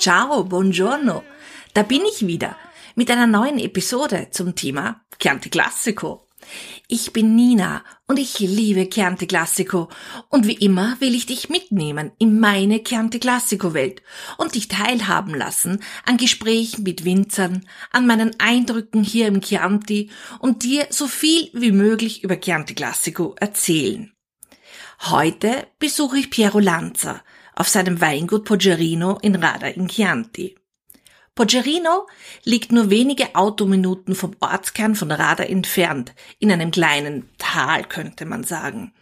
Ciao, 0.00 0.44
buongiorno. 0.44 1.22
Da 1.74 1.82
bin 1.82 2.00
ich 2.06 2.26
wieder 2.26 2.56
mit 2.94 3.10
einer 3.10 3.26
neuen 3.26 3.58
Episode 3.58 4.28
zum 4.30 4.54
Thema 4.54 5.02
Chianti 5.18 5.50
Classico. 5.50 6.26
Ich 6.88 7.12
bin 7.12 7.36
Nina 7.36 7.84
und 8.06 8.18
ich 8.18 8.38
liebe 8.38 8.88
Chianti 8.88 9.26
Classico 9.26 9.90
und 10.30 10.46
wie 10.46 10.54
immer 10.54 10.98
will 11.00 11.14
ich 11.14 11.26
dich 11.26 11.50
mitnehmen 11.50 12.12
in 12.16 12.40
meine 12.40 12.82
Chianti 12.82 13.20
Classico 13.20 13.74
Welt 13.74 14.00
und 14.38 14.54
dich 14.54 14.68
teilhaben 14.68 15.34
lassen 15.34 15.82
an 16.06 16.16
Gesprächen 16.16 16.82
mit 16.82 17.04
Winzern, 17.04 17.66
an 17.92 18.06
meinen 18.06 18.40
Eindrücken 18.40 19.04
hier 19.04 19.26
im 19.26 19.42
Chianti 19.42 20.08
und 20.38 20.62
dir 20.62 20.86
so 20.88 21.08
viel 21.08 21.50
wie 21.52 21.72
möglich 21.72 22.24
über 22.24 22.40
Chianti 22.40 22.72
Classico 22.72 23.34
erzählen. 23.38 24.14
Heute 25.02 25.66
besuche 25.78 26.16
ich 26.16 26.30
Piero 26.30 26.58
Lanza 26.58 27.22
auf 27.60 27.68
seinem 27.68 28.00
Weingut 28.00 28.46
Poggerino 28.46 29.18
in 29.20 29.34
Rada 29.34 29.66
in 29.66 29.86
Chianti. 29.86 30.56
Poggerino 31.34 32.06
liegt 32.42 32.72
nur 32.72 32.88
wenige 32.88 33.34
Autominuten 33.34 34.14
vom 34.14 34.34
Ortskern 34.40 34.94
von 34.94 35.10
Rada 35.12 35.44
entfernt, 35.44 36.14
in 36.38 36.50
einem 36.50 36.70
kleinen 36.70 37.28
Tal 37.36 37.84
könnte 37.84 38.24
man 38.24 38.44
sagen. 38.44 38.94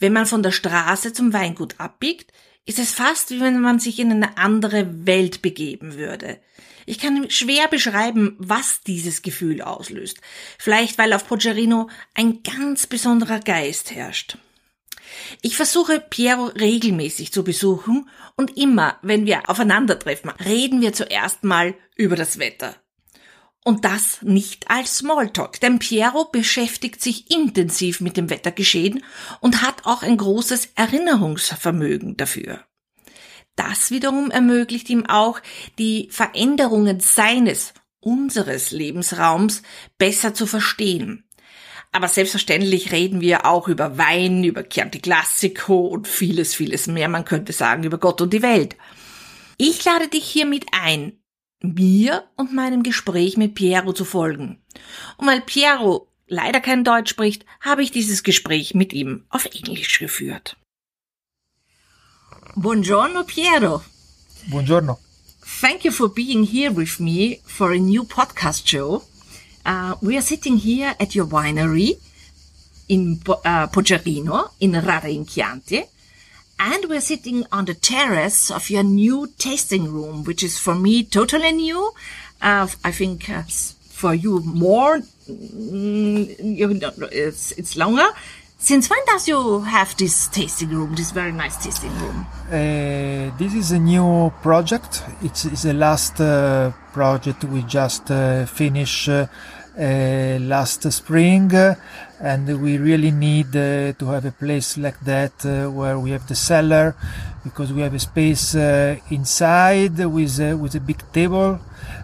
Wenn 0.00 0.12
man 0.12 0.26
von 0.26 0.42
der 0.42 0.50
Straße 0.50 1.14
zum 1.14 1.32
Weingut 1.32 1.80
abbiegt, 1.80 2.30
ist 2.66 2.78
es 2.78 2.92
fast 2.92 3.30
wie 3.30 3.40
wenn 3.40 3.58
man 3.58 3.80
sich 3.80 3.98
in 3.98 4.12
eine 4.12 4.36
andere 4.36 5.06
Welt 5.06 5.40
begeben 5.40 5.94
würde. 5.94 6.40
Ich 6.84 6.98
kann 6.98 7.30
schwer 7.30 7.68
beschreiben, 7.68 8.36
was 8.38 8.82
dieses 8.82 9.22
Gefühl 9.22 9.62
auslöst. 9.62 10.18
Vielleicht 10.58 10.98
weil 10.98 11.14
auf 11.14 11.26
Poggerino 11.26 11.88
ein 12.12 12.42
ganz 12.42 12.86
besonderer 12.86 13.40
Geist 13.40 13.94
herrscht. 13.94 14.36
Ich 15.42 15.56
versuche 15.56 16.00
Piero 16.00 16.46
regelmäßig 16.46 17.32
zu 17.32 17.44
besuchen 17.44 18.08
und 18.36 18.56
immer, 18.56 18.98
wenn 19.02 19.26
wir 19.26 19.48
aufeinandertreffen, 19.48 20.30
reden 20.44 20.80
wir 20.80 20.92
zuerst 20.92 21.44
mal 21.44 21.74
über 21.96 22.16
das 22.16 22.38
Wetter. 22.38 22.74
Und 23.64 23.84
das 23.84 24.22
nicht 24.22 24.70
als 24.70 24.98
Smalltalk, 24.98 25.60
denn 25.60 25.78
Piero 25.78 26.24
beschäftigt 26.24 27.02
sich 27.02 27.30
intensiv 27.30 28.00
mit 28.00 28.16
dem 28.16 28.30
Wettergeschehen 28.30 29.04
und 29.40 29.62
hat 29.62 29.84
auch 29.84 30.02
ein 30.02 30.16
großes 30.16 30.70
Erinnerungsvermögen 30.74 32.16
dafür. 32.16 32.64
Das 33.56 33.90
wiederum 33.90 34.30
ermöglicht 34.30 34.88
ihm 34.88 35.04
auch, 35.06 35.40
die 35.78 36.08
Veränderungen 36.10 37.00
seines, 37.00 37.74
unseres 38.00 38.70
Lebensraums 38.70 39.62
besser 39.98 40.32
zu 40.32 40.46
verstehen. 40.46 41.27
Aber 41.98 42.06
selbstverständlich 42.06 42.92
reden 42.92 43.20
wir 43.20 43.44
auch 43.44 43.66
über 43.66 43.98
Wein, 43.98 44.44
über 44.44 44.62
Chianti 44.62 45.00
Classico 45.00 45.88
und 45.88 46.06
vieles, 46.06 46.54
vieles 46.54 46.86
mehr. 46.86 47.08
Man 47.08 47.24
könnte 47.24 47.52
sagen 47.52 47.82
über 47.82 47.98
Gott 47.98 48.20
und 48.20 48.32
die 48.32 48.40
Welt. 48.40 48.76
Ich 49.56 49.84
lade 49.84 50.06
dich 50.06 50.24
hiermit 50.24 50.66
ein, 50.70 51.14
mir 51.60 52.22
und 52.36 52.54
meinem 52.54 52.84
Gespräch 52.84 53.36
mit 53.36 53.56
Piero 53.56 53.92
zu 53.92 54.04
folgen. 54.04 54.62
Und 55.16 55.26
weil 55.26 55.40
Piero 55.40 56.06
leider 56.28 56.60
kein 56.60 56.84
Deutsch 56.84 57.10
spricht, 57.10 57.44
habe 57.60 57.82
ich 57.82 57.90
dieses 57.90 58.22
Gespräch 58.22 58.74
mit 58.74 58.92
ihm 58.92 59.24
auf 59.28 59.46
Englisch 59.46 59.98
geführt. 59.98 60.56
Buongiorno 62.54 63.24
Piero. 63.24 63.82
Buongiorno. 64.46 65.00
Thank 65.60 65.84
you 65.84 65.90
for 65.90 66.08
being 66.08 66.44
here 66.44 66.70
with 66.70 67.00
me 67.00 67.40
for 67.44 67.72
a 67.72 67.78
new 67.78 68.04
podcast 68.04 68.68
show. 68.68 69.02
Uh, 69.68 69.96
we 70.00 70.16
are 70.16 70.22
sitting 70.22 70.56
here 70.56 70.94
at 70.98 71.14
your 71.14 71.26
winery 71.26 72.00
in 72.88 73.20
uh, 73.28 73.66
Radda 73.68 75.14
in 75.14 75.26
Chianti. 75.26 75.84
And 76.58 76.86
we're 76.86 77.02
sitting 77.02 77.44
on 77.52 77.66
the 77.66 77.74
terrace 77.74 78.50
of 78.50 78.70
your 78.70 78.82
new 78.82 79.28
tasting 79.36 79.92
room, 79.92 80.24
which 80.24 80.42
is 80.42 80.58
for 80.58 80.74
me 80.74 81.04
totally 81.04 81.52
new. 81.52 81.92
Uh, 82.40 82.66
I 82.82 82.92
think 82.92 83.28
uh, 83.28 83.42
for 83.42 84.14
you 84.14 84.40
more, 84.40 85.00
mm, 85.30 86.56
you 86.56 86.68
know, 86.72 86.92
it's, 87.12 87.52
it's 87.52 87.76
longer. 87.76 88.08
Since 88.60 88.90
when 88.90 88.98
does 89.06 89.28
you 89.28 89.60
have 89.60 89.96
this 89.98 90.26
tasting 90.28 90.70
room, 90.70 90.94
this 90.96 91.12
very 91.12 91.30
nice 91.30 91.62
tasting 91.62 91.96
room? 92.00 92.26
Uh, 92.48 93.36
this 93.38 93.54
is 93.54 93.70
a 93.70 93.78
new 93.78 94.32
project. 94.42 95.04
It's, 95.22 95.44
it's 95.44 95.62
the 95.62 95.74
last 95.74 96.20
uh, 96.20 96.72
project 96.92 97.44
we 97.44 97.62
just 97.62 98.10
uh, 98.10 98.46
finished 98.46 99.08
uh, 99.08 99.26
last 99.78 100.90
spring, 100.92 101.52
and 102.20 102.60
we 102.60 102.78
really 102.78 103.10
need 103.10 103.54
uh, 103.54 103.92
to 103.92 104.06
have 104.06 104.24
a 104.24 104.32
place 104.32 104.76
like 104.76 104.98
that 105.00 105.44
where 105.44 105.98
we 105.98 106.10
have 106.10 106.26
the 106.26 106.34
cellar, 106.34 106.96
because 107.44 107.72
we 107.72 107.82
have 107.82 107.94
a 107.94 107.98
space 107.98 108.54
inside 109.10 109.98
with 109.98 110.38
with 110.60 110.74
a 110.74 110.80
big 110.80 111.00
table 111.12 111.60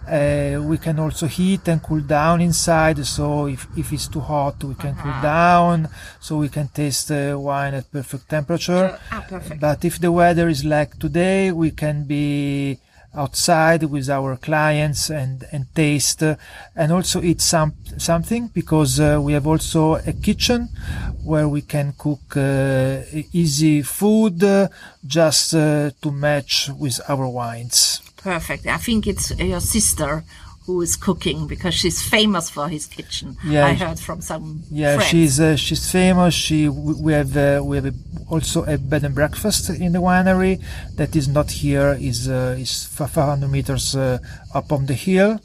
uh, 0.07 0.61
we 0.61 0.77
can 0.77 0.99
also 0.99 1.25
heat 1.25 1.67
and 1.67 1.81
cool 1.81 2.01
down 2.01 2.41
inside. 2.41 3.03
So 3.05 3.47
if, 3.47 3.67
if 3.77 3.91
it's 3.91 4.07
too 4.07 4.19
hot, 4.19 4.63
we 4.63 4.75
can 4.75 4.91
uh-huh. 4.91 5.03
cool 5.03 5.21
down. 5.21 5.89
So 6.19 6.37
we 6.37 6.49
can 6.49 6.67
taste 6.67 7.07
the 7.07 7.37
wine 7.37 7.73
at 7.73 7.91
perfect 7.91 8.29
temperature. 8.29 8.99
Ah, 9.11 9.25
perfect. 9.27 9.59
But 9.59 9.83
if 9.83 9.99
the 9.99 10.11
weather 10.11 10.47
is 10.47 10.63
like 10.63 10.99
today, 10.99 11.51
we 11.51 11.71
can 11.71 12.03
be 12.03 12.77
outside 13.15 13.83
with 13.83 14.09
our 14.09 14.37
clients 14.37 15.09
and, 15.09 15.45
and 15.51 15.73
taste 15.73 16.23
uh, 16.23 16.35
and 16.75 16.91
also 16.91 17.21
eat 17.21 17.41
some 17.41 17.73
something 17.97 18.47
because 18.47 18.99
uh, 18.99 19.19
we 19.21 19.33
have 19.33 19.47
also 19.47 19.95
a 19.95 20.13
kitchen 20.13 20.69
where 21.23 21.47
we 21.47 21.61
can 21.61 21.93
cook 21.97 22.37
uh, 22.37 23.01
easy 23.31 23.81
food 23.81 24.43
uh, 24.43 24.67
just 25.05 25.53
uh, 25.55 25.89
to 26.01 26.11
match 26.11 26.69
with 26.77 26.99
our 27.07 27.27
wines 27.27 28.01
perfect. 28.25 28.65
I 28.65 28.77
think 28.77 29.05
it's 29.05 29.37
your 29.37 29.61
sister 29.61 30.23
who 30.65 30.81
is 30.81 30.95
cooking 30.95 31.47
because 31.47 31.73
she's 31.75 32.01
famous 32.01 32.49
for 32.49 32.67
his 32.67 32.87
kitchen. 32.87 33.37
Yeah, 33.45 33.67
I 33.67 33.73
heard 33.73 33.99
from 33.99 34.21
some. 34.21 34.63
Yeah, 34.71 34.95
friends. 34.95 35.09
she's 35.09 35.39
uh, 35.39 35.55
she's 35.55 35.91
famous. 35.91 36.33
She 36.33 36.67
we 36.69 37.13
have 37.13 37.37
uh, 37.37 37.61
we 37.63 37.77
have 37.77 37.85
a, 37.85 37.93
also 38.29 38.63
a 38.63 38.77
bed 38.77 39.03
and 39.03 39.13
breakfast 39.13 39.69
in 39.69 39.91
the 39.93 39.99
winery 39.99 40.61
that 40.95 41.15
is 41.15 41.27
not 41.27 41.51
here. 41.51 41.97
is 41.99 42.27
uh, 42.27 42.57
is 42.59 42.85
500 42.85 43.47
meters 43.47 43.95
uh, 43.95 44.17
up 44.53 44.71
on 44.71 44.87
the 44.87 44.95
hill 44.95 45.39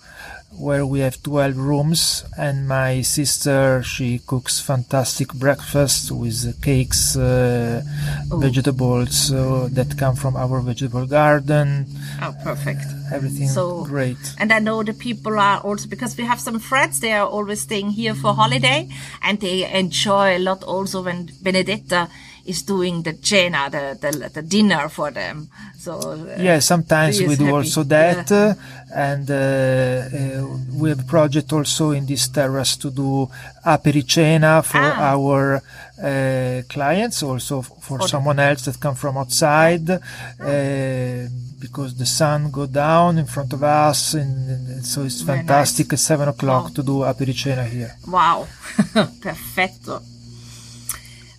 where 0.59 0.85
we 0.85 1.01
have 1.01 1.23
12 1.23 1.57
rooms 1.57 2.25
and 2.37 2.67
my 2.67 3.03
sister 3.03 3.83
she 3.83 4.19
cooks 4.27 4.61
fantastic 4.61 5.33
breakfast 5.35 6.11
with 6.11 6.61
cakes 6.63 7.17
uh, 7.17 7.83
oh. 8.31 8.39
vegetables 8.39 9.33
uh, 9.33 9.69
that 9.73 9.97
come 9.97 10.17
from 10.17 10.37
our 10.37 10.61
vegetable 10.61 11.07
garden. 11.07 11.87
Oh 12.21 12.35
perfect. 12.43 12.83
Everything 13.13 13.49
so 13.49 13.85
great. 13.85 14.19
and 14.39 14.53
i 14.53 14.59
know 14.59 14.83
the 14.83 14.95
people 14.95 15.39
are 15.39 15.59
also 15.61 15.89
because 15.89 16.17
we 16.17 16.25
have 16.25 16.39
some 16.41 16.59
friends 16.61 17.01
they 17.01 17.13
are 17.13 17.27
always 17.27 17.61
staying 17.61 17.91
here 17.91 18.15
for 18.15 18.35
holiday 18.35 18.89
and 19.23 19.41
they 19.41 19.69
enjoy 19.73 20.37
a 20.37 20.39
lot 20.39 20.63
also 20.63 21.03
when 21.03 21.29
benedetta 21.43 22.09
is 22.47 22.63
doing 22.63 23.03
the 23.03 23.17
cena, 23.21 23.69
the, 23.71 23.99
the, 24.01 24.29
the 24.29 24.43
dinner 24.43 24.89
for 24.89 25.11
them. 25.11 25.49
So 25.79 25.99
uh, 25.99 26.37
yeah, 26.39 26.59
sometimes 26.61 27.21
we 27.21 27.37
do 27.37 27.45
happy. 27.45 27.57
also 27.57 27.83
that, 27.85 28.31
yeah. 28.31 28.55
and 28.95 29.31
uh, 29.31 29.35
uh, 29.35 30.59
we 30.75 30.91
have 30.91 31.01
a 31.01 31.05
project 31.05 31.53
also 31.53 31.91
in 31.93 32.07
this 32.07 32.29
terrace 32.29 32.77
to 32.79 32.91
do 32.91 33.29
apericena 33.65 34.65
for 34.65 34.79
ah. 34.79 35.15
our 35.15 35.63
uh, 36.03 36.63
clients, 36.69 37.23
also 37.23 37.63
for, 37.63 38.01
someone 38.09 38.39
else 38.39 38.65
that 38.67 38.81
come 38.81 38.95
from 38.95 39.17
outside. 39.19 39.89
Uh, 39.91 41.29
because 41.61 41.95
the 41.95 42.07
sun 42.07 42.51
go 42.51 42.67
down 42.67 43.19
in 43.19 43.27
front 43.27 43.53
of 43.53 43.63
us, 43.63 44.15
and, 44.15 44.49
and 44.49 44.87
so 44.87 45.03
it's 45.03 45.21
fantastic 45.21 45.89
nice. 45.89 45.93
at 45.93 45.99
seven 45.99 46.29
o'clock 46.29 46.69
oh. 46.71 46.75
to 46.75 46.83
do 46.83 46.93
apericena 47.05 47.69
here. 47.69 47.95
Wow, 48.09 48.49
perfetto. 49.21 50.01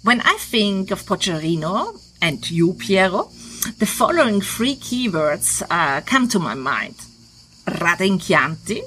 When 0.03 0.19
I 0.21 0.37
think 0.39 0.89
of 0.89 1.03
Poggerino 1.03 2.01
and 2.23 2.49
you, 2.49 2.73
Piero, 2.73 3.29
the 3.77 3.85
following 3.85 4.41
three 4.41 4.75
keywords 4.75 5.61
uh, 5.69 6.01
come 6.01 6.27
to 6.29 6.39
my 6.39 6.55
mind. 6.55 6.95
Chianti, 7.67 8.81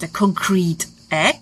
the 0.00 0.08
concrete 0.08 0.84
egg, 1.10 1.36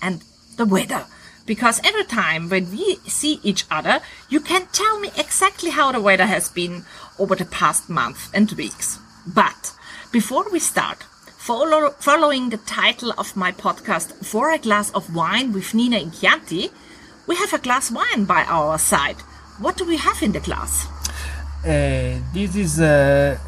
and 0.00 0.22
the 0.56 0.64
weather. 0.64 1.06
Because 1.44 1.80
every 1.84 2.04
time 2.04 2.48
when 2.48 2.70
we 2.70 2.96
see 3.08 3.40
each 3.42 3.64
other, 3.68 4.00
you 4.28 4.38
can 4.38 4.66
tell 4.70 5.00
me 5.00 5.10
exactly 5.16 5.70
how 5.70 5.90
the 5.90 6.00
weather 6.00 6.26
has 6.26 6.48
been 6.48 6.84
over 7.18 7.34
the 7.34 7.46
past 7.46 7.90
month 7.90 8.30
and 8.32 8.52
weeks. 8.52 9.00
But 9.26 9.72
before 10.12 10.46
we 10.52 10.60
start, 10.60 11.02
follow, 11.36 11.90
following 11.98 12.50
the 12.50 12.58
title 12.58 13.12
of 13.18 13.34
my 13.34 13.50
podcast, 13.50 14.24
For 14.24 14.52
a 14.52 14.58
Glass 14.58 14.92
of 14.92 15.12
Wine 15.12 15.52
with 15.52 15.74
Nina 15.74 15.98
in 15.98 16.12
Chianti, 16.12 16.70
we 17.26 17.36
have 17.36 17.52
a 17.52 17.58
glass 17.58 17.90
wine 17.90 18.24
by 18.24 18.44
our 18.44 18.78
side. 18.78 19.20
What 19.58 19.76
do 19.76 19.84
we 19.84 19.96
have 19.96 20.22
in 20.22 20.32
the 20.32 20.40
glass? 20.40 20.86
Uh, 21.64 22.20
this 22.32 22.54
is 22.56 22.80
uh, 22.80 23.38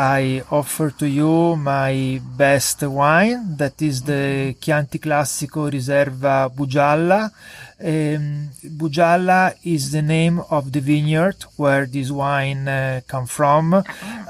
I 0.00 0.44
offer 0.52 0.90
to 0.90 1.08
you 1.08 1.56
my 1.56 2.20
best 2.36 2.82
wine, 2.82 3.56
that 3.56 3.82
is 3.82 4.02
the 4.02 4.54
Chianti 4.60 5.00
Classico 5.00 5.68
Riserva 5.68 6.52
Bugialla. 6.54 7.32
Um, 7.80 8.48
Bugialla 8.64 9.56
is 9.64 9.90
the 9.90 10.02
name 10.02 10.40
of 10.50 10.70
the 10.70 10.80
vineyard 10.80 11.42
where 11.56 11.84
this 11.86 12.12
wine 12.12 12.68
uh, 12.68 13.00
come 13.08 13.26
from. 13.26 13.82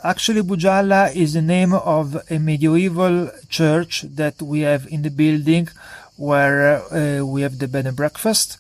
Actually, 0.03 0.41
Bugialla 0.41 1.15
is 1.15 1.35
the 1.35 1.43
name 1.43 1.75
of 1.75 2.17
a 2.31 2.39
medieval 2.39 3.31
church 3.51 4.07
that 4.15 4.41
we 4.41 4.61
have 4.61 4.87
in 4.87 5.03
the 5.03 5.11
building 5.11 5.69
where 6.19 6.83
uh, 6.93 7.25
we 7.25 7.43
have 7.43 7.59
the 7.59 7.69
bed 7.69 7.87
and 7.87 7.97
breakfast. 7.97 8.59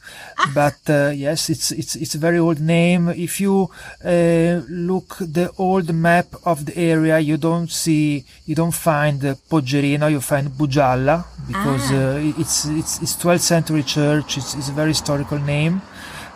But 0.54 0.78
uh, 0.88 1.10
yes, 1.14 1.50
it's 1.50 1.70
it's 1.72 1.96
it's 1.96 2.14
a 2.14 2.18
very 2.18 2.38
old 2.38 2.60
name. 2.60 3.08
If 3.08 3.40
you 3.40 3.68
uh, 4.04 4.62
look 4.70 5.16
the 5.20 5.50
old 5.58 5.92
map 5.92 6.26
of 6.44 6.64
the 6.66 6.76
area, 6.78 7.18
you 7.18 7.36
don't 7.36 7.70
see 7.70 8.24
you 8.46 8.54
don't 8.54 8.74
find 8.74 9.24
uh, 9.24 9.34
Poggerino, 9.50 10.10
you 10.10 10.20
find 10.20 10.48
Bugialla 10.48 11.24
because 11.46 11.90
uh, 11.90 12.22
it's 12.38 12.64
it's 12.66 13.02
it's 13.02 13.16
12th 13.16 13.40
century 13.40 13.82
church. 13.82 14.38
It's, 14.38 14.54
it's 14.54 14.68
a 14.68 14.72
very 14.72 14.90
historical 14.90 15.38
name. 15.38 15.82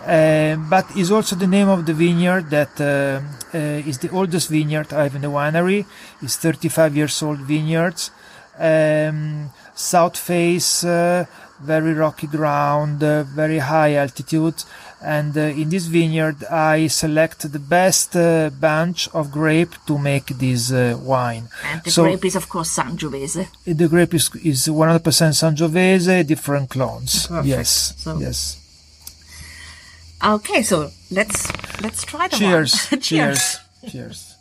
Uh, 0.04 0.56
but 0.68 0.84
is 0.96 1.12
also 1.12 1.36
the 1.36 1.46
name 1.46 1.68
of 1.68 1.86
the 1.86 1.94
vineyard 1.94 2.50
that 2.50 2.80
uh, 2.80 3.20
uh, 3.56 3.88
is 3.88 3.98
the 3.98 4.10
oldest 4.10 4.48
vineyard 4.48 4.92
I 4.92 5.04
have 5.04 5.14
in 5.14 5.22
the 5.22 5.30
winery. 5.30 5.86
It's 6.20 6.34
35 6.36 6.96
years 6.96 7.22
old 7.22 7.38
vineyards. 7.38 8.10
Um, 8.58 9.50
south 9.74 10.16
face, 10.18 10.84
uh, 10.84 11.24
very 11.60 11.92
rocky 11.94 12.26
ground, 12.26 13.02
uh, 13.02 13.22
very 13.24 13.58
high 13.58 13.94
altitude. 13.94 14.64
And 15.04 15.36
uh, 15.36 15.40
in 15.40 15.68
this 15.68 15.86
vineyard, 15.86 16.44
I 16.44 16.86
select 16.86 17.50
the 17.50 17.58
best 17.58 18.14
uh, 18.14 18.50
bunch 18.50 19.08
of 19.12 19.32
grape 19.32 19.74
to 19.86 19.98
make 19.98 20.26
this 20.26 20.70
uh, 20.70 20.96
wine. 21.02 21.48
And 21.64 21.82
the 21.82 21.90
So- 21.90 22.04
grape 22.04 22.24
is, 22.24 22.36
of 22.36 22.48
course, 22.48 22.76
Sangiovese. 22.76 23.48
The 23.64 23.88
grape 23.88 24.14
is, 24.14 24.30
is 24.44 24.68
100% 24.68 25.00
Sangiovese, 25.34 26.24
different 26.26 26.70
clones. 26.70 27.26
Perfect. 27.26 27.46
Yes, 27.46 27.94
So- 27.98 28.18
yes. 28.18 28.58
Okay, 30.24 30.62
so 30.62 30.88
let's 31.10 31.50
let's 31.82 32.04
try 32.04 32.28
the 32.28 32.36
Cheers, 32.36 32.86
one. 32.92 33.00
cheers, 33.08 33.58
cheers. 33.90 34.36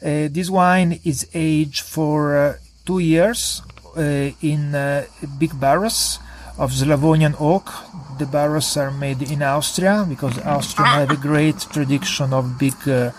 Uh, 0.00 0.28
this 0.30 0.48
wine 0.48 1.00
is 1.04 1.26
aged 1.34 1.80
for 1.82 2.36
uh, 2.36 2.54
two 2.86 3.00
years 3.00 3.62
in 3.96 4.74
uh, 4.74 5.04
big 5.38 5.58
barrels 5.58 6.18
of 6.58 6.72
Slavonian 6.72 7.34
oak. 7.38 7.70
The 8.18 8.26
barrels 8.26 8.76
are 8.76 8.90
made 8.90 9.22
in 9.22 9.42
Austria 9.42 10.04
because 10.08 10.38
Austria 10.44 10.86
have 10.88 11.10
a 11.10 11.16
great 11.16 11.58
tradition 11.72 12.32
of 12.32 12.58
big 12.58 12.74
uh, 12.86 13.10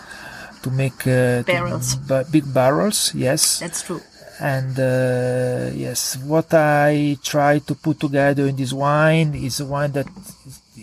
to 0.62 0.70
make 0.70 1.00
uh, 1.06 1.42
to- 1.42 1.44
Barrels. 1.46 1.96
ba- 1.96 2.24
big 2.30 2.46
barrels. 2.54 3.12
Yes, 3.14 3.58
That's 3.58 3.82
true. 3.82 4.00
and 4.40 4.78
uh, 4.78 5.70
yes, 5.74 6.16
what 6.22 6.54
I 6.54 7.18
try 7.22 7.58
to 7.60 7.74
put 7.74 7.98
together 7.98 8.46
in 8.46 8.54
this 8.56 8.72
wine 8.72 9.34
is 9.34 9.58
a 9.60 9.66
wine 9.66 9.90
that 9.92 10.06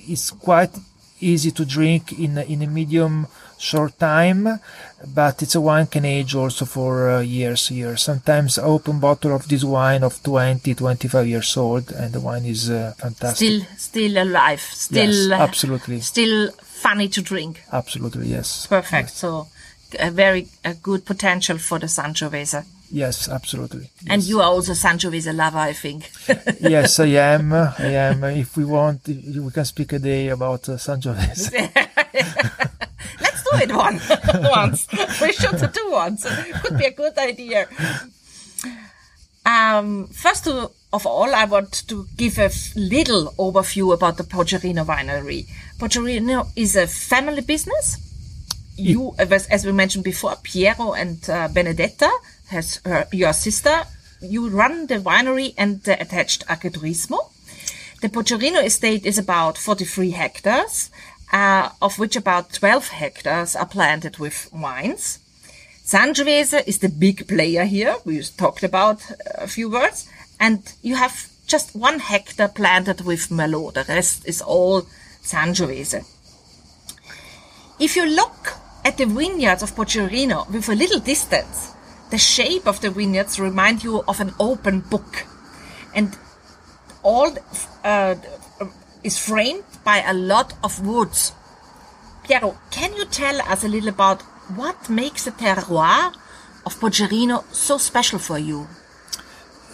is 0.08 0.32
quite 0.32 0.72
easy 1.22 1.52
to 1.52 1.66
drink 1.66 2.12
in 2.20 2.38
in 2.38 2.62
a 2.62 2.68
medium 2.68 3.28
short 3.60 4.00
time, 4.00 4.60
but 5.14 5.44
it's 5.44 5.54
a 5.54 5.62
wine 5.62 5.86
can 5.86 6.06
age 6.06 6.34
also 6.34 6.66
for 6.66 7.10
uh, 7.10 7.20
years, 7.20 7.70
years. 7.70 8.02
Sometimes 8.02 8.58
open 8.58 9.00
bottle 9.00 9.36
of 9.36 9.48
this 9.48 9.64
wine 9.64 10.04
of 10.04 10.24
20, 10.24 10.74
25 10.74 11.28
years 11.28 11.58
old, 11.58 11.92
and 11.92 12.14
the 12.14 12.22
wine 12.22 12.46
is 12.46 12.70
uh, 12.70 12.94
fantastic. 12.98 13.36
Still, 13.36 13.62
still 13.78 14.24
alive. 14.24 14.62
Still, 14.62 15.30
yes, 15.30 15.32
uh, 15.32 15.44
absolutely, 15.44 16.00
still 16.00 16.52
funny 16.52 17.10
to 17.10 17.22
drink. 17.22 17.62
absolutely, 17.72 18.28
yes. 18.28 18.66
Perfect. 18.66 19.10
So, 19.12 19.48
a 20.00 20.10
very 20.10 20.48
a 20.64 20.74
good 20.74 21.06
potential 21.06 21.58
for 21.58 21.80
the 21.80 21.88
Sangiovese. 21.88 22.66
Yes, 22.92 23.30
absolutely. 23.30 23.92
And 24.08 24.24
you 24.24 24.40
are 24.40 24.50
also 24.50 24.72
Sangiovese 24.72 25.36
lover, 25.36 25.60
I 25.60 25.74
think. 25.74 26.10
yes, 26.60 27.00
I 27.00 27.06
am. 27.06 27.54
I 27.54 27.74
am. 27.80 28.24
If 28.24 28.58
we 28.58 28.66
want, 28.66 29.08
we 29.08 29.52
can 29.52 29.66
speak 29.66 29.94
a 29.94 30.00
day 30.00 30.30
about 30.30 30.68
uh, 30.70 30.74
Sangiovese. 30.74 31.88
Let's 33.22 33.44
do 33.44 33.58
it 33.64 33.72
one 33.72 34.00
once. 34.44 34.88
We 35.22 35.34
should 35.34 35.72
do 35.74 35.92
once. 35.92 36.26
Could 36.62 36.78
be 36.78 36.86
a 36.86 36.92
good 36.92 37.18
idea. 37.18 37.68
Um, 39.46 40.08
first 40.08 40.48
of 40.48 41.06
all, 41.06 41.34
I 41.34 41.46
want 41.46 41.88
to 41.88 42.08
give 42.18 42.38
a 42.38 42.52
little 42.76 43.34
overview 43.38 43.94
about 43.94 44.18
the 44.18 44.24
Poggerino 44.24 44.86
winery. 44.86 45.48
Poggerino 45.78 46.48
is 46.56 46.76
a 46.76 46.88
family 46.88 47.42
business. 47.42 47.98
You, 48.76 49.16
as, 49.18 49.48
as 49.48 49.66
we 49.66 49.72
mentioned 49.72 50.04
before, 50.04 50.36
Piero 50.44 50.94
and 50.94 51.28
uh, 51.30 51.48
Benedetta, 51.50 52.10
has 52.50 52.80
her, 52.86 53.08
your 53.12 53.34
sister. 53.34 53.84
You 54.22 54.50
run 54.50 54.88
the 54.88 55.00
winery 55.00 55.54
and 55.58 55.82
the 55.84 56.00
attached 56.00 56.46
agriturismo. 56.48 57.32
The 58.02 58.10
Poggerino 58.10 58.64
estate 58.64 59.06
is 59.06 59.18
about 59.18 59.58
43 59.58 60.12
hectares, 60.12 60.90
uh, 61.32 61.70
of 61.82 62.00
which 62.00 62.16
about 62.16 62.54
12 62.54 62.88
hectares 62.90 63.56
are 63.56 63.66
planted 63.66 64.18
with 64.18 64.50
wines. 64.52 65.20
Sangiovese 65.86 66.68
is 66.68 66.80
the 66.80 66.90
big 66.90 67.28
player 67.28 67.66
here. 67.66 67.96
We 68.06 68.22
talked 68.22 68.64
about 68.64 69.02
a 69.36 69.48
few 69.48 69.70
words. 69.70 70.08
And 70.40 70.72
you 70.82 70.96
have 70.96 71.30
just 71.48 71.76
one 71.76 72.00
hectare 72.00 72.48
planted 72.48 73.02
with 73.02 73.30
Merlot. 73.30 73.74
The 73.74 73.86
rest 73.88 74.28
is 74.28 74.42
all 74.42 74.84
Sangiovese. 75.24 76.06
If 77.80 77.96
you 77.96 78.06
look 78.06 78.54
at 78.86 78.98
the 78.98 79.06
vineyards 79.06 79.64
of 79.64 79.76
Poggerino 79.76 80.50
with 80.52 80.70
a 80.70 80.76
little 80.76 81.00
distance, 81.00 81.74
the 82.12 82.18
shape 82.18 82.68
of 82.68 82.82
the 82.82 82.92
vineyards 82.92 83.40
remind 83.40 83.84
you 83.84 84.04
of 84.08 84.20
an 84.20 84.34
open 84.40 84.82
book. 84.82 85.26
And 85.96 86.18
all 87.04 87.36
uh, 87.84 88.16
is 89.04 89.18
framed 89.18 89.64
by 89.84 90.02
a 90.02 90.14
lot 90.14 90.54
of 90.64 90.86
woods. 90.86 91.34
Piero, 92.24 92.58
can 92.72 92.96
you 92.96 93.06
tell 93.06 93.42
us 93.42 93.64
a 93.64 93.68
little 93.68 93.90
about 93.90 94.22
what 94.56 94.90
makes 94.90 95.26
the 95.26 95.32
terroir 95.32 96.14
of 96.66 96.80
Poggerino 96.80 97.44
so 97.54 97.78
special 97.78 98.20
for 98.20 98.38
you? 98.38 98.68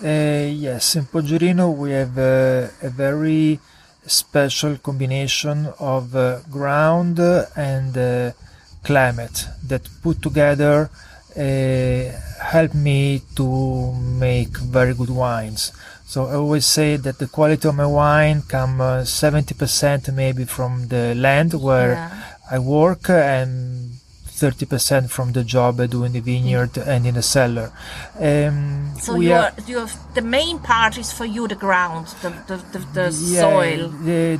Uh, 0.03 0.47
yes, 0.51 0.95
in 0.95 1.05
Poggerino 1.05 1.75
we 1.75 1.91
have 1.91 2.17
uh, 2.17 2.67
a 2.81 2.89
very 2.89 3.59
special 4.05 4.77
combination 4.77 5.67
of 5.79 6.15
uh, 6.15 6.39
ground 6.51 7.19
and 7.19 7.97
uh, 7.97 8.31
climate 8.83 9.45
that 9.63 9.87
put 10.03 10.21
together 10.21 10.89
uh, 11.35 12.11
help 12.41 12.73
me 12.73 13.21
to 13.35 13.91
make 13.93 14.55
very 14.57 14.93
good 14.93 15.09
wines. 15.09 15.71
So 16.07 16.25
I 16.27 16.35
always 16.35 16.65
say 16.65 16.97
that 16.97 17.17
the 17.17 17.27
quality 17.27 17.67
of 17.67 17.75
my 17.75 17.85
wine 17.87 18.43
come 18.47 18.79
uh, 18.79 19.01
70% 19.01 20.13
maybe 20.13 20.45
from 20.45 20.87
the 20.87 21.15
land 21.15 21.53
where 21.53 21.93
Yeah. 21.93 22.11
I 22.51 22.59
work 22.59 23.09
and 23.09 23.91
30% 24.29 25.09
from 25.09 25.31
the 25.31 25.43
job 25.43 25.79
I 25.79 25.87
do 25.87 26.03
in 26.03 26.11
the 26.11 26.19
vineyard 26.19 26.77
and 26.77 27.07
in 27.07 27.15
the 27.15 27.21
cellar. 27.23 27.71
Um, 28.19 28.93
So 29.01 29.15
we 29.15 29.27
you 29.27 29.33
are- 29.33 29.51
are, 29.57 29.63
you 29.65 29.79
have 29.79 29.95
the 30.13 30.21
main 30.21 30.59
part 30.59 30.97
is 30.97 31.11
for 31.11 31.25
you 31.25 31.47
the 31.47 31.55
ground, 31.55 32.05
the 32.21 32.29
the, 32.49 32.57
the, 32.73 32.79
the 32.97 33.07
yeah, 33.33 33.41
soil. 33.41 33.81
the- 34.09 34.39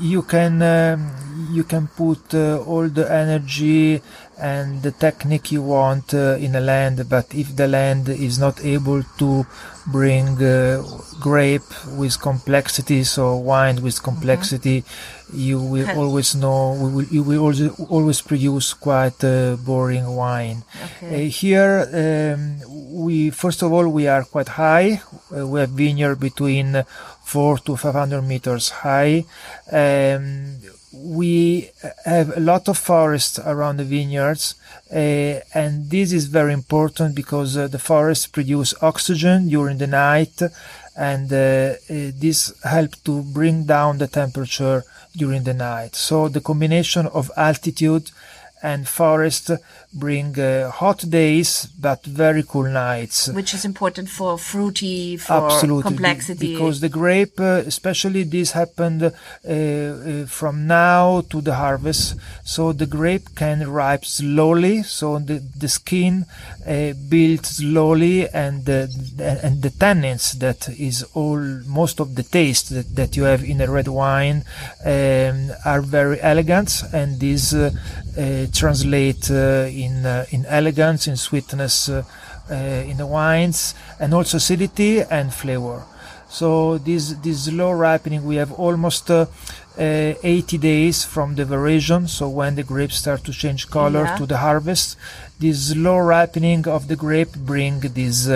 you 0.00 0.22
can 0.22 0.62
um, 0.62 1.00
you 1.56 1.64
can 1.64 1.86
put 2.02 2.22
uh, 2.34 2.58
all 2.70 2.88
the 2.88 3.06
energy 3.24 4.00
and 4.38 4.82
the 4.82 4.90
technique 4.90 5.52
you 5.52 5.62
want 5.62 6.14
uh, 6.14 6.36
in 6.40 6.54
a 6.54 6.60
land, 6.60 7.08
but 7.08 7.34
if 7.34 7.54
the 7.56 7.68
land 7.68 8.08
is 8.08 8.38
not 8.38 8.64
able 8.64 9.02
to 9.18 9.46
bring 9.86 10.42
uh, 10.42 10.82
grape 11.20 11.62
with 11.96 12.20
complexity, 12.20 13.04
so 13.04 13.36
wine 13.36 13.82
with 13.82 14.02
complexity, 14.02 14.84
you 15.32 15.60
will 15.60 15.88
always 15.90 16.34
know 16.34 16.74
we 16.80 16.92
will, 16.92 17.04
you 17.04 17.22
will 17.22 17.42
also 17.42 17.74
always 17.88 18.20
produce 18.22 18.74
quite 18.74 19.22
uh, 19.24 19.56
boring 19.56 20.06
wine. 20.16 20.62
Okay. 20.84 21.26
Uh, 21.26 21.28
here, 21.28 21.88
um, 21.92 22.60
we 23.04 23.30
first 23.30 23.62
of 23.62 23.72
all 23.72 23.88
we 23.88 24.06
are 24.06 24.24
quite 24.24 24.48
high. 24.48 25.00
Uh, 25.36 25.46
we 25.46 25.60
have 25.60 25.70
vineyard 25.70 26.16
between 26.16 26.84
four 27.22 27.58
to 27.58 27.76
five 27.76 27.94
hundred 27.94 28.22
meters 28.22 28.70
high. 28.70 29.24
Um, 29.70 30.56
we 30.94 31.70
have 32.04 32.36
a 32.36 32.40
lot 32.40 32.68
of 32.68 32.78
forest 32.78 33.38
around 33.44 33.78
the 33.78 33.84
vineyards, 33.84 34.54
uh, 34.92 35.40
and 35.54 35.90
this 35.90 36.12
is 36.12 36.26
very 36.26 36.52
important 36.52 37.14
because 37.14 37.56
uh, 37.56 37.68
the 37.68 37.78
forests 37.78 38.26
produce 38.26 38.74
oxygen 38.82 39.48
during 39.48 39.78
the 39.78 39.86
night, 39.86 40.40
and 40.96 41.32
uh, 41.32 41.36
uh, 41.36 41.74
this 41.88 42.52
help 42.62 42.94
to 43.04 43.22
bring 43.22 43.64
down 43.64 43.98
the 43.98 44.06
temperature 44.06 44.84
during 45.16 45.44
the 45.44 45.54
night. 45.54 45.94
So 45.94 46.28
the 46.28 46.40
combination 46.40 47.06
of 47.06 47.30
altitude 47.36 48.10
and 48.62 48.88
forest 48.88 49.50
bring 49.94 50.38
uh, 50.38 50.70
hot 50.70 51.08
days 51.08 51.66
but 51.78 52.04
very 52.04 52.42
cool 52.42 52.68
nights. 52.68 53.28
Which 53.28 53.54
is 53.54 53.64
important 53.64 54.08
for 54.08 54.38
fruity, 54.38 55.16
for 55.16 55.32
Absolutely, 55.32 55.82
complexity. 55.82 56.52
because 56.52 56.80
the 56.80 56.88
grape, 56.88 57.38
uh, 57.38 57.62
especially 57.66 58.24
this 58.24 58.52
happened 58.52 59.02
uh, 59.02 59.10
uh, 59.48 60.26
from 60.26 60.66
now 60.66 61.22
to 61.30 61.40
the 61.40 61.54
harvest, 61.54 62.16
so 62.44 62.72
the 62.72 62.86
grape 62.86 63.34
can 63.36 63.68
ripe 63.70 64.04
slowly, 64.04 64.82
so 64.82 65.18
the 65.18 65.42
the 65.56 65.68
skin 65.68 66.26
uh, 66.66 66.92
builds 67.08 67.56
slowly, 67.56 68.28
and 68.28 68.64
the 68.64 68.80
and 69.44 69.62
the 69.62 69.70
tannins 69.70 70.32
that 70.38 70.68
is 70.68 71.04
all 71.14 71.38
most 71.66 72.00
of 72.00 72.14
the 72.16 72.22
taste 72.22 72.70
that, 72.70 72.96
that 72.96 73.16
you 73.16 73.24
have 73.24 73.44
in 73.44 73.60
a 73.60 73.70
red 73.70 73.88
wine 73.88 74.44
um, 74.84 75.50
are 75.64 75.80
very 75.80 76.20
elegant, 76.20 76.82
and 76.92 77.20
this 77.20 77.54
uh, 77.54 77.70
uh, 78.18 78.46
translate 78.52 79.30
uh, 79.30 79.66
in 79.84 80.04
uh, 80.06 80.24
in 80.30 80.44
elegance, 80.46 81.06
in 81.10 81.16
sweetness 81.16 81.88
uh, 81.88 82.02
uh, 82.50 82.90
in 82.90 82.96
the 82.96 83.06
wines, 83.06 83.74
and 84.00 84.12
also 84.14 84.36
acidity 84.36 85.00
and 85.02 85.32
flavor. 85.32 85.82
So 86.28 86.78
this 86.78 87.04
this 87.22 87.44
slow 87.44 87.70
ripening, 87.72 88.24
we 88.24 88.36
have 88.36 88.52
almost 88.52 89.10
uh, 89.10 89.26
uh, 89.78 90.14
80 90.22 90.58
days 90.58 91.04
from 91.04 91.34
the 91.36 91.44
variation. 91.44 92.08
So 92.08 92.28
when 92.28 92.54
the 92.56 92.62
grapes 92.64 92.96
start 92.96 93.22
to 93.24 93.32
change 93.32 93.70
color 93.70 94.04
Yeah. 94.04 94.16
to 94.18 94.26
the 94.26 94.38
harvest, 94.38 94.96
this 95.38 95.68
slow 95.70 95.98
ripening 95.98 96.66
of 96.68 96.88
the 96.88 96.96
grape 96.96 97.34
bring 97.36 97.80
this. 97.80 98.26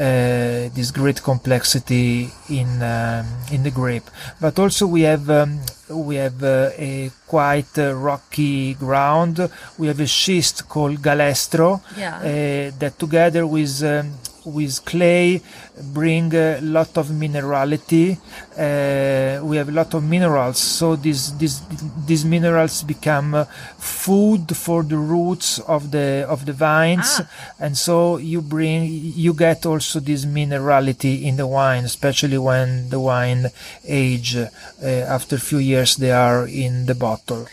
Uh, 0.00 0.70
this 0.72 0.90
great 0.90 1.20
complexity 1.22 2.30
in 2.48 2.80
um, 2.82 3.26
in 3.52 3.62
the 3.62 3.70
grape, 3.70 4.08
but 4.40 4.58
also 4.58 4.86
we 4.86 5.02
have 5.02 5.28
um, 5.28 5.60
we 5.90 6.16
have 6.16 6.42
uh, 6.42 6.70
a 6.78 7.10
quite 7.26 7.76
uh, 7.78 7.92
rocky 7.94 8.72
ground. 8.74 9.36
We 9.76 9.88
have 9.88 10.00
a 10.00 10.06
schist 10.06 10.68
called 10.70 11.02
galestro 11.02 11.82
Yeah. 11.98 12.16
uh, 12.16 12.78
that 12.78 12.98
together 12.98 13.46
with 13.46 13.82
um, 13.84 14.14
with 14.44 14.84
clay 14.84 15.40
bring 15.92 16.34
a 16.34 16.60
lot 16.60 16.96
of 16.96 17.08
minerality. 17.08 18.18
Uh, 18.56 19.44
we 19.44 19.56
have 19.56 19.68
a 19.68 19.72
lot 19.72 19.94
of 19.94 20.02
minerals, 20.04 20.58
so 20.58 20.96
these 20.96 21.36
these 21.38 21.60
these 22.06 22.24
minerals 22.24 22.82
become 22.82 23.34
uh, 23.34 23.44
food 23.78 24.56
for 24.56 24.82
the 24.82 24.96
roots 24.96 25.58
of 25.60 25.90
the 25.90 26.26
of 26.28 26.44
the 26.46 26.52
vines, 26.52 27.20
Ah. 27.20 27.26
and 27.60 27.76
so 27.78 28.16
you 28.18 28.40
bring 28.42 28.84
you 28.90 29.32
get 29.34 29.64
also 29.66 30.00
this 30.00 30.24
minerality 30.24 31.22
in 31.24 31.36
the 31.36 31.46
wine, 31.46 31.84
especially 31.84 32.38
when 32.38 32.88
the 32.90 33.00
wine 33.00 33.50
age 33.86 34.36
uh, 34.36 34.46
after 34.84 35.36
a 35.36 35.40
few 35.40 35.58
years 35.58 35.96
they 35.96 36.12
are 36.12 36.46
in 36.46 36.86
the 36.86 36.94
bottle. 36.94 37.46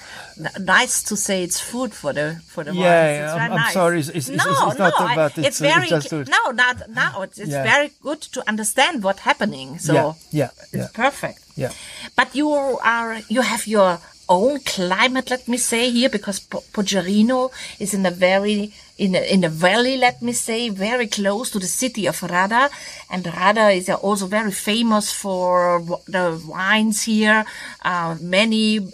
Nice 0.59 1.03
to 1.03 1.15
say 1.17 1.43
it's 1.43 1.59
food 1.59 1.93
for 1.93 2.13
the 2.13 2.27
for 2.47 2.63
the 2.63 2.73
Yeah, 2.73 2.81
wines. 2.81 3.17
yeah, 3.17 3.23
It's 3.25 3.41
I'm- 3.41 3.53
I'm 3.53 3.73
sorry, 3.73 3.99
it's- 3.99 4.15
it's- 4.17 4.29
no, 4.29 4.51
it's- 4.51 4.67
it's 4.69 4.79
not 4.79 4.93
no, 4.99 5.05
I- 5.07 5.25
it's, 5.25 5.37
it's, 5.37 5.61
uh, 5.61 5.63
very 5.73 5.89
it's 5.89 6.11
no, 6.37 6.51
not 6.51 6.89
now. 6.89 7.21
It's, 7.25 7.37
it's 7.39 7.51
Yeah. 7.51 7.63
very 7.63 7.89
good 8.07 8.21
to 8.33 8.39
understand 8.51 9.03
what's 9.03 9.21
happening. 9.29 9.79
So 9.79 9.93
yeah, 9.93 10.13
yeah, 10.31 10.49
it's 10.73 10.73
yeah, 10.73 10.87
perfect. 11.03 11.39
yeah. 11.55 11.71
But 12.15 12.29
you 12.35 12.49
are 12.51 13.11
you 13.29 13.41
have 13.41 13.65
your 13.67 13.99
own 14.29 14.59
climate, 14.59 15.29
let 15.29 15.47
me 15.47 15.57
say 15.57 15.89
here, 15.89 16.09
because 16.09 16.39
Po- 16.51 16.63
Poggio 16.73 17.49
is 17.79 17.93
in 17.93 18.05
a 18.05 18.11
very 18.11 18.73
in 18.97 19.15
a, 19.15 19.21
in 19.21 19.43
a 19.43 19.49
valley, 19.49 19.95
let 19.95 20.21
me 20.23 20.33
say, 20.33 20.69
very 20.69 21.05
close 21.07 21.51
to 21.51 21.59
the 21.59 21.67
city 21.67 22.07
of 22.07 22.19
Radda, 22.21 22.69
and 23.11 23.23
Radda 23.25 23.69
is 23.77 23.89
also 23.89 24.25
very 24.25 24.51
famous 24.51 25.11
for 25.11 25.81
the 26.07 26.41
wines 26.47 27.03
here. 27.03 27.45
Uh, 27.85 28.15
many 28.19 28.91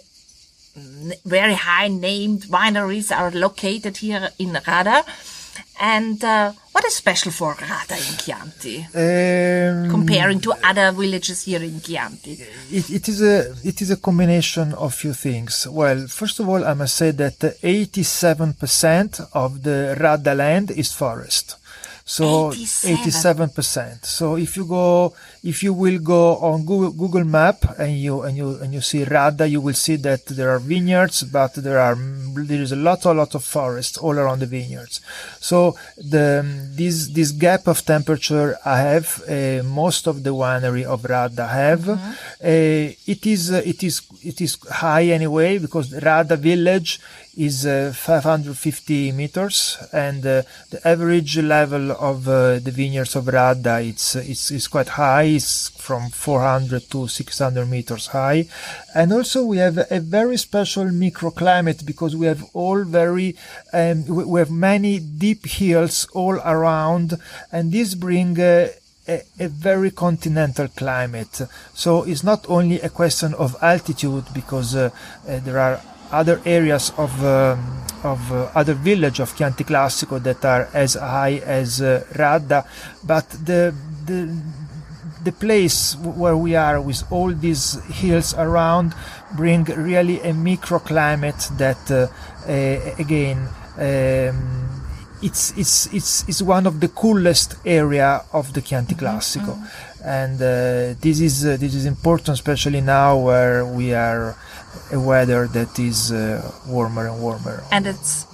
very 1.24 1.54
high 1.54 1.88
named 1.88 2.42
wineries 2.44 3.10
are 3.16 3.30
located 3.30 3.96
here 3.98 4.30
in 4.38 4.50
Radda. 4.54 5.04
And 5.80 6.22
uh, 6.22 6.52
what 6.72 6.84
is 6.84 6.94
special 6.94 7.30
for 7.32 7.54
Radda 7.54 7.96
in 7.96 8.16
Chianti? 8.16 8.78
Um, 8.94 9.90
Comparing 9.90 10.40
to 10.40 10.54
other 10.62 10.92
villages 10.92 11.44
here 11.44 11.62
in 11.62 11.80
Chianti. 11.80 12.32
it, 12.70 12.90
it 12.90 13.08
is 13.08 13.22
a 13.22 13.54
it 13.64 13.80
is 13.82 13.90
a 13.90 13.96
combination 13.96 14.72
of 14.74 14.94
few 14.94 15.12
things. 15.12 15.66
Well, 15.68 16.06
first 16.06 16.38
of 16.40 16.48
all, 16.48 16.64
I 16.64 16.74
must 16.74 16.96
say 16.96 17.10
that 17.12 17.38
87% 17.38 19.28
of 19.32 19.62
the 19.62 19.96
Radda 19.98 20.34
land 20.36 20.70
is 20.70 20.92
forest. 20.92 21.56
So 22.06 22.52
87. 22.52 23.48
87%. 23.48 24.04
So 24.04 24.36
if 24.36 24.58
you 24.58 24.66
go, 24.66 25.14
if 25.42 25.62
you 25.62 25.72
will 25.72 25.98
go 25.98 26.36
on 26.36 26.66
Google, 26.66 26.92
Google 26.92 27.24
Map 27.24 27.64
and 27.78 27.96
you 27.96 28.20
and 28.22 28.36
you 28.36 28.58
and 28.60 28.74
you 28.74 28.82
see 28.82 29.04
Radda, 29.04 29.50
you 29.50 29.62
will 29.62 29.74
see 29.74 29.96
that 29.96 30.26
there 30.26 30.50
are 30.50 30.58
vineyards, 30.58 31.22
but 31.22 31.54
there 31.54 31.80
are 31.80 31.94
there 31.96 32.60
is 32.60 32.72
a 32.72 32.76
lot, 32.76 33.06
a 33.06 33.12
lot 33.12 33.34
of 33.34 33.42
forest 33.42 33.96
all 33.96 34.18
around 34.18 34.40
the 34.40 34.46
vineyards. 34.46 35.00
So 35.40 35.76
the 35.96 36.44
this 36.76 37.08
this 37.08 37.30
gap 37.30 37.66
of 37.66 37.82
temperature 37.86 38.58
I 38.66 38.80
have, 38.80 39.22
uh, 39.26 39.62
most 39.64 40.06
of 40.06 40.24
the 40.24 40.34
winery 40.34 40.84
of 40.84 41.02
Radda 41.02 41.48
have. 41.48 41.88
Uh, 41.88 41.98
it 42.42 43.26
is 43.26 43.50
it 43.50 43.82
is 43.82 44.02
it 44.22 44.42
is 44.42 44.58
high 44.70 45.04
anyway 45.04 45.56
because 45.56 45.88
Radda 45.90 46.36
village 46.36 47.00
is 47.36 47.66
uh, 47.66 47.92
550 47.94 49.12
meters 49.12 49.76
and 49.92 50.24
uh, 50.26 50.42
the 50.70 50.80
average 50.86 51.38
level 51.38 51.92
of 51.92 52.28
uh, 52.28 52.58
the 52.58 52.70
vineyards 52.70 53.16
of 53.16 53.24
Radda 53.24 53.86
it's, 53.86 54.16
it's 54.16 54.50
it's 54.50 54.68
quite 54.68 54.88
high 54.90 55.24
it's 55.24 55.68
from 55.70 56.10
400 56.10 56.90
to 56.90 57.08
600 57.08 57.66
meters 57.66 58.08
high 58.08 58.46
and 58.94 59.12
also 59.12 59.44
we 59.44 59.58
have 59.58 59.78
a 59.90 60.00
very 60.00 60.36
special 60.36 60.84
microclimate 60.84 61.84
because 61.84 62.16
we 62.16 62.26
have 62.26 62.44
all 62.52 62.84
very 62.84 63.36
um, 63.72 64.06
we, 64.06 64.38
have 64.38 64.50
many 64.50 64.98
deep 64.98 65.46
hills 65.46 66.06
all 66.12 66.36
around 66.44 67.14
and 67.50 67.72
this 67.72 67.94
bring 67.94 68.38
a, 68.38 68.70
a 69.38 69.48
very 69.48 69.90
continental 69.90 70.68
climate. 70.68 71.42
So 71.74 72.04
it's 72.04 72.24
not 72.24 72.48
only 72.48 72.80
a 72.80 72.88
question 72.88 73.34
of 73.34 73.56
altitude 73.62 74.24
because 74.32 74.74
uh, 74.74 74.90
uh, 75.28 75.40
there 75.40 75.58
are 75.58 75.80
other 76.10 76.40
areas 76.44 76.92
of 76.96 77.24
um, 77.24 77.84
of 78.04 78.30
uh, 78.32 78.50
other 78.54 78.74
village 78.74 79.18
of 79.18 79.34
Chianti 79.34 79.64
Classico 79.64 80.22
that 80.22 80.44
are 80.44 80.68
as 80.74 80.94
high 80.94 81.40
as 81.44 81.80
uh, 81.80 82.04
Radda, 82.12 82.66
but 83.02 83.28
the 83.30 83.74
the 84.06 84.36
the 85.24 85.32
place 85.32 85.96
where 85.96 86.36
we 86.36 86.54
are 86.54 86.80
with 86.80 87.02
all 87.10 87.32
these 87.32 87.82
hills 87.84 88.34
around 88.34 88.94
bring 89.34 89.64
really 89.64 90.20
a 90.20 90.32
microclimate 90.32 91.56
that 91.56 91.90
uh, 91.90 92.06
uh, 92.46 92.94
again 92.98 93.48
um, 93.78 94.64
it's 95.22 95.56
it's 95.56 95.86
it's 95.94 96.28
it's 96.28 96.42
one 96.42 96.66
of 96.66 96.80
the 96.80 96.88
coolest 96.88 97.56
area 97.64 98.22
of 98.32 98.52
the 98.52 98.60
Chianti 98.60 98.94
Classico, 98.94 99.56
and 100.04 100.34
uh, 100.34 100.94
this 101.00 101.20
is 101.20 101.46
uh, 101.46 101.56
this 101.56 101.74
is 101.74 101.86
important, 101.86 102.34
especially 102.34 102.82
now 102.82 103.16
where 103.18 103.64
we 103.64 103.94
are 103.94 104.36
a 104.92 105.00
weather 105.00 105.46
that 105.48 105.78
is 105.78 106.12
uh, 106.12 106.52
warmer 106.66 107.08
and 107.08 107.20
warmer. 107.20 107.62
and 107.70 107.86
it's 107.86 108.26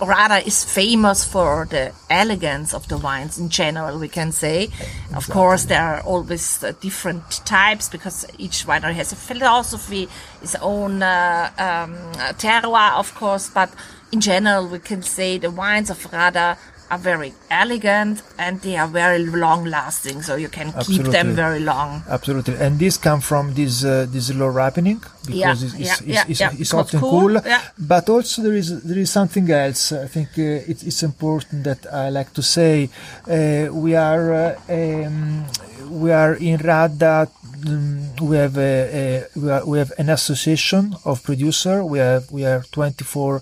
Radda 0.00 0.44
is 0.44 0.64
famous 0.64 1.24
for 1.24 1.66
the 1.70 1.92
elegance 2.10 2.74
of 2.74 2.88
the 2.88 2.98
wines 2.98 3.38
in 3.38 3.48
general, 3.48 3.98
we 3.98 4.08
can 4.08 4.32
say. 4.32 4.68
Of 5.14 5.30
course, 5.30 5.64
there 5.66 5.82
are 5.82 6.00
always 6.00 6.64
uh, 6.64 6.72
different 6.80 7.22
types 7.46 7.88
because 7.88 8.26
each 8.36 8.66
winery 8.66 8.94
has 8.94 9.12
a 9.12 9.16
philosophy, 9.16 10.08
its 10.42 10.56
own 10.56 11.02
uh, 11.02 11.50
um, 11.58 11.94
terroir, 12.34 12.98
of 12.98 13.14
course. 13.14 13.48
But 13.48 13.72
in 14.10 14.20
general, 14.20 14.68
we 14.68 14.80
can 14.80 15.02
say 15.02 15.38
the 15.38 15.50
wines 15.50 15.90
of 15.90 15.98
Radda 16.10 16.58
are 16.90 16.98
very 16.98 17.32
elegant 17.50 18.22
and 18.38 18.60
they 18.60 18.76
are 18.76 18.88
very 18.88 19.24
long 19.24 19.64
lasting, 19.64 20.22
so 20.22 20.36
you 20.36 20.48
can 20.48 20.72
keep 20.80 21.02
them 21.02 21.34
very 21.34 21.60
long. 21.60 22.02
Absolutely, 22.08 22.54
and 22.56 22.78
these 22.78 22.96
come 22.98 23.20
from 23.20 23.54
this 23.54 23.84
uh, 23.84 24.06
this 24.08 24.32
low 24.34 24.48
ripening 24.48 25.00
because 25.26 25.62
Yeah, 25.62 25.68
it's, 25.68 25.74
yeah, 25.74 25.92
it's, 25.92 26.02
yeah, 26.02 26.24
it's, 26.28 26.40
yeah. 26.40 26.50
it's 26.52 26.60
It's 26.60 26.74
often 26.74 27.00
cool, 27.00 27.40
cool. 27.40 27.40
But 27.78 28.08
also 28.08 28.42
there 28.42 28.54
is 28.54 28.82
there 28.82 28.98
is 28.98 29.10
something 29.10 29.50
else. 29.50 29.92
I 29.92 30.06
think 30.06 30.28
uh, 30.38 30.70
it's, 30.70 30.82
it's 30.82 31.02
important 31.02 31.64
that 31.64 31.86
I 31.92 32.10
like 32.10 32.32
to 32.34 32.42
say. 32.42 32.88
Uh, 33.26 33.72
we 33.72 33.94
are 33.96 34.32
uh, 34.32 34.60
um, 34.68 35.44
we 35.90 36.10
are 36.12 36.34
in 36.34 36.58
Radda. 36.58 37.28
um, 37.66 38.10
we 38.20 38.36
have 38.36 38.56
a, 38.58 39.24
a 39.24 39.26
we, 39.36 39.50
are, 39.50 39.66
we 39.66 39.78
have 39.78 39.92
an 39.98 40.08
association 40.10 40.94
of 41.04 41.22
producer. 41.22 41.84
We 41.84 41.98
have 41.98 42.30
we 42.30 42.44
are 42.44 42.62
24 42.72 43.36
uh, 43.36 43.40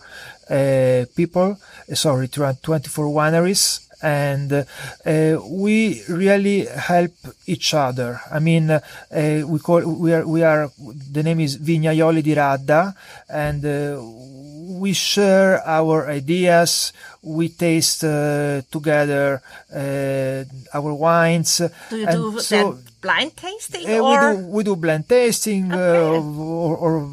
people. 1.14 1.58
uh, 1.90 1.94
Sorry, 1.94 2.28
24 2.28 3.06
wineries 3.06 3.88
and 4.02 4.52
uh, 4.52 4.64
uh, 5.06 5.38
we 5.48 6.02
really 6.08 6.66
help 6.66 7.12
each 7.46 7.72
other. 7.72 8.20
I 8.30 8.40
mean, 8.40 8.70
uh, 8.70 8.80
we 9.46 9.58
call 9.60 9.80
we 9.86 10.12
are 10.12 10.26
we 10.26 10.42
are 10.42 10.70
the 11.12 11.22
name 11.22 11.40
is 11.40 11.56
Vignaioli 11.58 12.22
di 12.22 12.34
Radda, 12.34 12.94
and 13.28 13.64
uh, 13.64 14.02
we 14.82 14.92
share 14.92 15.62
our 15.64 16.08
ideas. 16.10 16.92
We 17.22 17.50
taste 17.50 18.02
uh, 18.02 18.62
together 18.70 19.40
uh, 19.72 20.44
our 20.74 20.92
wines. 20.94 21.62
Do 21.88 21.96
you 21.96 22.06
and 22.06 22.16
do 22.18 22.40
so, 22.40 22.78
blind 23.00 23.36
tasting 23.36 23.86
or 24.00 24.02
we 24.02 24.16
do 24.18 24.46
we 24.48 24.62
do 24.64 24.74
blend 24.76 25.08
tasting 25.08 25.70
uh, 25.70 25.76
Okay. 25.76 26.18
or, 26.18 26.76
or 26.76 27.06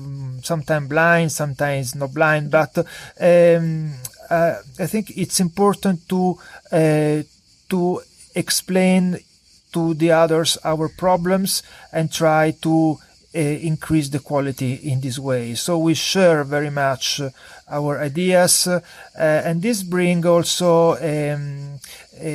sometimes 0.46 0.90
blind, 0.90 1.32
sometimes 1.32 1.96
not 1.96 2.14
blind, 2.14 2.52
but 2.52 2.78
um, 3.20 3.94
uh, 4.30 4.56
I 4.80 4.88
think 4.88 5.18
it's 5.18 5.40
important 5.40 6.08
to 6.10 6.38
uh, 6.72 7.24
to 7.70 8.02
explain 8.36 9.20
to 9.74 9.94
the 9.94 10.12
others 10.12 10.58
our 10.64 10.90
problems 10.90 11.64
and 11.92 12.12
try 12.12 12.52
to 12.62 13.00
increase 13.38 14.10
the 14.10 14.20
quality 14.20 14.74
in 14.74 15.02
this 15.02 15.20
way. 15.20 15.54
So 15.56 15.78
we 15.78 15.94
share 15.94 16.44
very 16.44 16.72
much 16.72 17.22
uh, 17.22 17.30
our 17.70 18.00
ideas, 18.00 18.68
uh, 18.68 18.82
and 19.16 19.62
this 19.62 19.84
bring 19.84 20.26
also 20.26 20.96
um, 20.96 21.80
uh, 22.20 22.26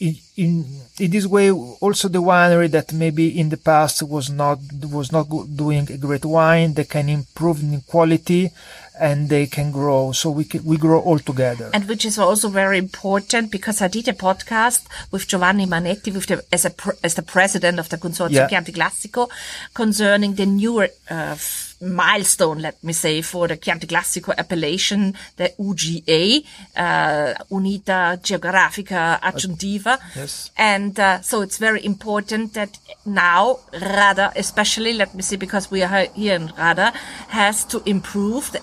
in, 0.00 0.16
in, 0.36 0.64
in 0.98 1.10
this 1.10 1.26
way 1.26 1.50
also 1.50 2.08
the 2.08 2.22
winery 2.22 2.70
that 2.70 2.92
maybe 2.92 3.38
in 3.38 3.48
the 3.48 3.56
past 3.56 4.02
was 4.02 4.30
not 4.30 4.58
was 4.90 5.12
not 5.12 5.28
doing 5.54 5.88
a 5.90 5.96
great 5.96 6.24
wine 6.24 6.74
they 6.74 6.84
can 6.84 7.08
improve 7.08 7.62
in 7.62 7.80
quality 7.82 8.50
and 8.98 9.28
they 9.28 9.46
can 9.46 9.70
grow. 9.70 10.12
So 10.12 10.30
we 10.30 10.44
can, 10.44 10.64
we 10.64 10.76
grow 10.76 11.00
all 11.00 11.18
together. 11.18 11.70
And 11.72 11.88
which 11.88 12.04
is 12.04 12.18
also 12.18 12.48
very 12.48 12.78
important 12.78 13.50
because 13.50 13.82
I 13.82 13.88
did 13.88 14.08
a 14.08 14.12
podcast 14.12 14.86
with 15.10 15.26
Giovanni 15.28 15.66
Manetti 15.66 16.12
with 16.12 16.26
the, 16.26 16.44
as 16.52 16.64
a 16.64 16.72
as 17.02 17.14
the 17.14 17.22
president 17.22 17.78
of 17.78 17.88
the 17.88 17.98
Consortium 17.98 18.32
yeah. 18.32 18.48
Chianti 18.48 18.72
Classico 18.72 19.28
concerning 19.74 20.34
the 20.34 20.46
newer 20.46 20.88
uh, 21.10 21.36
milestone, 21.80 22.60
let 22.60 22.82
me 22.82 22.92
say, 22.92 23.22
for 23.22 23.48
the 23.48 23.56
Chianti 23.56 23.86
Classico 23.86 24.34
appellation, 24.36 25.14
the 25.36 25.52
UGA, 25.58 26.44
uh, 26.76 27.34
Unità 27.50 28.20
Geografica 28.22 29.20
Aggiuntiva. 29.20 29.98
Yes. 30.16 30.50
And 30.56 30.98
uh, 30.98 31.20
so 31.20 31.42
it's 31.42 31.58
very 31.58 31.84
important 31.84 32.54
that 32.54 32.78
now 33.04 33.60
Radda, 33.72 34.32
especially, 34.36 34.94
let 34.94 35.14
me 35.14 35.22
see, 35.22 35.36
because 35.36 35.70
we 35.70 35.82
are 35.82 36.06
here 36.14 36.36
in 36.36 36.48
Radda, 36.48 36.92
has 37.28 37.64
to 37.66 37.82
improve 37.86 38.52
the 38.52 38.60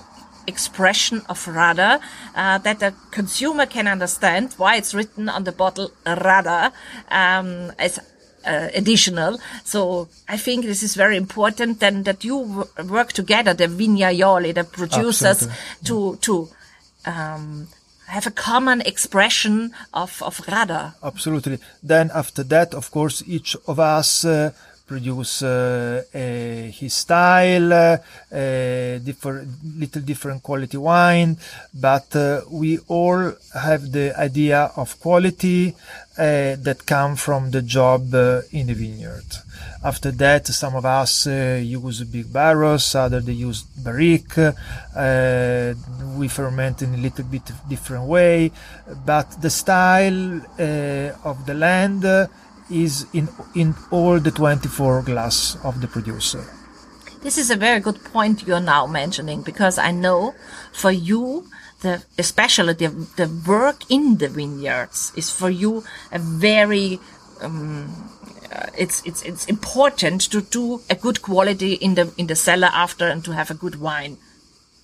expression 0.48 1.22
of 1.30 1.46
Radda, 1.46 2.00
uh, 2.36 2.58
that 2.60 2.80
the 2.80 2.94
consumer 3.12 3.66
can 3.66 3.88
understand 3.88 4.54
why 4.58 4.76
it's 4.76 4.94
written 4.94 5.30
on 5.30 5.44
the 5.44 5.52
bottle 5.52 5.92
Radda 6.06 6.72
um, 7.10 7.72
as 7.78 8.00
uh, 8.46 8.70
additional. 8.74 9.40
So 9.64 10.10
I 10.28 10.38
think 10.38 10.66
this 10.66 10.84
is 10.84 10.96
very 10.96 11.18
important 11.18 11.80
then 11.80 12.04
that 12.04 12.24
you 12.24 12.66
work 12.90 13.14
together, 13.14 13.54
the 13.54 13.68
vignaioli, 13.68 14.54
the 14.54 14.64
producers, 14.64 15.48
Absolutely. 15.48 15.58
to 15.84 16.18
to 16.22 16.50
um, 17.06 17.68
have 18.08 18.28
a 18.28 18.32
common 18.32 18.82
expression 18.82 19.72
of 19.94 20.22
of 20.24 20.38
Radda. 20.48 20.94
Absolutely. 21.04 21.60
Then 21.84 22.12
after 22.14 22.44
that, 22.44 22.74
of 22.74 22.92
course, 22.92 23.24
each 23.28 23.56
of 23.68 23.80
us. 23.80 24.26
Uh, 24.26 24.52
produce 24.92 25.42
uh, 25.44 26.04
his 26.78 26.94
style, 26.94 27.72
uh, 27.72 27.98
different, 29.10 29.48
little 29.80 30.02
different 30.02 30.44
quality 30.44 30.76
wine, 30.76 31.38
but 31.74 32.14
uh, 32.14 32.42
we 32.52 32.78
all 32.90 33.32
have 33.54 33.90
the 33.94 34.14
idea 34.20 34.70
of 34.76 35.00
quality 35.00 35.74
that 36.18 36.80
come 36.86 37.16
from 37.16 37.52
the 37.52 37.62
job 37.62 38.14
in 38.52 38.68
the 38.68 38.76
vineyard. 38.76 39.30
After 39.84 40.12
that, 40.12 40.46
some 40.48 40.76
of 40.76 40.86
us 40.86 41.26
use 41.26 42.04
big 42.04 42.32
barrels, 42.32 42.94
others 42.94 43.26
they 43.26 43.32
use 43.50 43.64
barrique. 43.64 44.38
We 46.20 46.28
ferment 46.28 46.82
in 46.84 46.94
a 46.94 47.02
little 47.08 47.26
bit 47.26 47.48
different 47.68 48.06
way, 48.06 48.52
but 49.06 49.42
the 49.42 49.50
style 49.50 50.42
of 51.24 51.46
the 51.48 51.56
land 51.56 52.04
is 52.72 53.06
in 53.14 53.28
in 53.54 53.76
all 53.92 54.20
the 54.20 54.32
24 54.32 55.04
glass 55.04 55.58
of 55.64 55.82
the 55.82 55.88
producer. 55.88 56.44
This 57.22 57.38
is 57.38 57.52
a 57.52 57.56
very 57.56 57.80
good 57.80 58.04
point 58.04 58.48
you're 58.48 58.60
now 58.60 58.88
mentioning 58.88 59.44
because 59.44 59.78
I 59.78 59.92
know 59.92 60.34
for 60.74 60.92
you 60.92 61.46
the 61.82 62.04
especially 62.18 62.74
the 62.74 62.88
the 63.16 63.28
work 63.48 63.90
in 63.90 64.18
the 64.18 64.28
vineyards 64.28 65.12
is 65.16 65.30
for 65.30 65.50
you 65.50 65.84
a 66.12 66.20
very 66.20 67.00
um, 67.42 68.10
uh, 68.52 68.68
it's 68.78 69.02
it's 69.06 69.22
it's 69.24 69.46
important 69.46 70.22
to 70.32 70.42
do 70.42 70.82
a 70.90 70.96
good 70.96 71.22
quality 71.22 71.74
in 71.74 71.96
the 71.96 72.12
in 72.18 72.28
the 72.28 72.36
cellar 72.36 72.70
after 72.74 73.08
and 73.08 73.24
to 73.26 73.32
have 73.32 73.52
a 73.52 73.56
good 73.56 73.76
wine. 73.80 74.18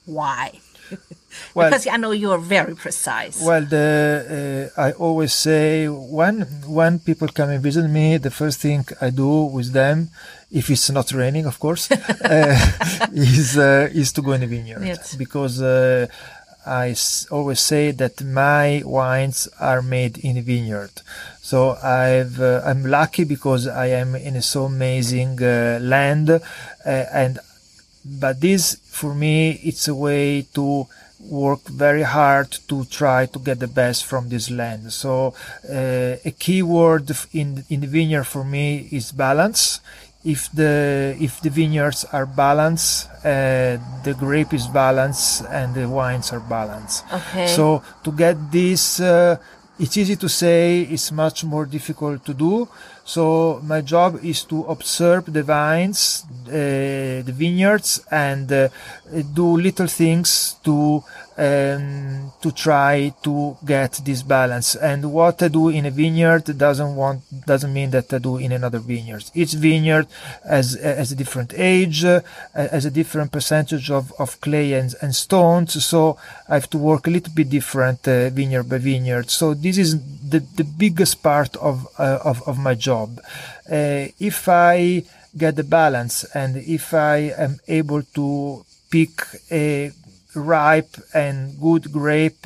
Why? 0.05 0.59
well, 1.55 1.69
because 1.69 1.87
I 1.87 1.97
know 1.97 2.11
you 2.11 2.31
are 2.31 2.39
very 2.39 2.75
precise. 2.75 3.41
Well, 3.41 3.63
the, 3.65 4.71
uh, 4.77 4.81
I 4.81 4.91
always 4.93 5.33
say 5.33 5.87
when 5.87 6.41
when 6.65 6.99
people 6.99 7.27
come 7.27 7.49
and 7.49 7.61
visit 7.61 7.87
me, 7.87 8.17
the 8.17 8.31
first 8.31 8.59
thing 8.59 8.85
I 9.01 9.09
do 9.09 9.45
with 9.45 9.71
them, 9.73 10.09
if 10.51 10.69
it's 10.69 10.89
not 10.89 11.11
raining, 11.11 11.45
of 11.45 11.59
course, 11.59 11.91
uh, 11.91 13.07
is 13.13 13.57
uh, 13.57 13.89
is 13.93 14.11
to 14.13 14.21
go 14.21 14.31
in 14.33 14.41
the 14.41 14.47
vineyard 14.47 14.83
yes. 14.85 15.15
because. 15.15 15.61
Uh, 15.61 16.07
I 16.67 16.89
s- 16.89 17.25
always 17.31 17.61
say 17.61 17.91
that 17.91 18.21
my 18.21 18.81
wines 18.83 19.47
are 19.57 19.81
made 19.81 20.17
in 20.17 20.35
a 20.35 20.41
vineyard. 20.41 20.91
So 21.41 21.77
I've, 21.81 22.41
uh, 22.41 22.61
I'm 22.65 22.83
lucky 22.83 23.23
because 23.23 23.67
I 23.67 23.87
am 23.87 24.15
in 24.15 24.35
a 24.35 24.41
so 24.41 24.65
amazing 24.65 25.41
uh, 25.41 25.79
land, 25.81 26.29
uh, 26.29 26.39
and 26.85 27.39
but 28.19 28.41
this 28.41 28.77
for 28.89 29.13
me 29.13 29.59
it's 29.63 29.87
a 29.87 29.95
way 29.95 30.41
to 30.53 30.87
work 31.19 31.63
very 31.67 32.03
hard 32.03 32.51
to 32.67 32.85
try 32.85 33.25
to 33.25 33.39
get 33.39 33.59
the 33.59 33.67
best 33.67 34.05
from 34.05 34.29
this 34.29 34.49
land. 34.49 34.93
So 34.93 35.33
uh, 35.69 36.17
a 36.23 36.31
key 36.37 36.61
word 36.61 37.11
in 37.33 37.65
in 37.69 37.81
the 37.81 37.87
vineyard 37.87 38.25
for 38.25 38.43
me 38.43 38.87
is 38.91 39.11
balance. 39.11 39.79
If 40.23 40.51
the 40.51 41.15
if 41.19 41.41
the 41.41 41.49
vineyards 41.49 42.05
are 42.11 42.25
balanced, 42.25 43.09
uh, 43.23 43.77
the 44.03 44.15
grape 44.17 44.53
is 44.53 44.67
balanced 44.67 45.45
and 45.49 45.73
the 45.73 45.87
wines 45.87 46.33
are 46.33 46.39
balanced. 46.41 47.05
Okay. 47.11 47.47
So 47.47 47.81
to 48.03 48.11
get 48.11 48.51
this, 48.51 48.99
uh, 48.99 49.37
it's 49.79 49.95
easy 49.95 50.15
to 50.17 50.27
say. 50.27 50.81
It's 50.81 51.11
much 51.11 51.43
more 51.43 51.65
difficult 51.65 52.25
to 52.25 52.33
do. 52.33 52.67
So 53.07 53.61
my 53.63 53.79
job 53.79 54.19
is 54.21 54.43
to 54.51 54.65
observe 54.65 55.31
the 55.31 55.41
vines, 55.41 56.25
uh, 56.45 57.23
the 57.23 57.33
vineyards, 57.33 58.03
and 58.11 58.51
uh, 58.51 58.67
do 59.33 59.55
little 59.55 59.87
things 59.87 60.57
to 60.65 61.01
um, 61.37 62.31
to 62.41 62.51
try 62.51 63.13
to 63.21 63.55
get 63.63 64.01
this 64.03 64.23
balance. 64.23 64.75
And 64.75 65.13
what 65.13 65.41
I 65.41 65.47
do 65.47 65.69
in 65.69 65.85
a 65.85 65.91
vineyard 65.91 66.45
doesn't 66.57 66.95
want 66.95 67.21
doesn't 67.45 67.71
mean 67.71 67.91
that 67.91 68.11
I 68.13 68.17
do 68.17 68.37
in 68.37 68.51
another 68.51 68.79
vineyard. 68.79 69.23
Each 69.33 69.53
vineyard 69.53 70.07
has 70.43 70.73
has 70.73 71.11
a 71.13 71.15
different 71.15 71.53
age, 71.55 72.03
uh, 72.03 72.19
has 72.53 72.85
a 72.85 72.91
different 72.91 73.31
percentage 73.31 73.89
of, 73.89 74.11
of 74.19 74.41
clay 74.41 74.73
and, 74.73 74.93
and 75.01 75.15
stones. 75.15 75.81
So 75.85 76.17
I 76.49 76.55
have 76.55 76.69
to 76.71 76.77
work 76.77 77.07
a 77.07 77.11
little 77.11 77.33
bit 77.33 77.49
different 77.49 78.05
uh, 78.07 78.29
vineyard 78.31 78.63
by 78.63 78.79
vineyard. 78.79 79.29
So 79.29 79.53
this 79.53 79.77
is 79.77 79.95
the, 80.29 80.39
the 80.55 80.63
biggest 80.63 81.23
part 81.23 81.55
of, 81.57 81.87
uh, 81.97 82.19
of, 82.23 82.47
of 82.47 82.57
my 82.59 82.75
job. 82.75 83.19
Uh, 83.69 84.07
if 84.19 84.47
I 84.47 85.03
get 85.37 85.55
the 85.55 85.63
balance 85.63 86.23
and 86.33 86.57
if 86.57 86.93
I 86.93 87.33
am 87.37 87.59
able 87.67 88.03
to 88.03 88.65
pick 88.89 89.21
a 89.51 89.91
ripe 90.35 90.95
and 91.13 91.59
good 91.59 91.91
grape 91.91 92.45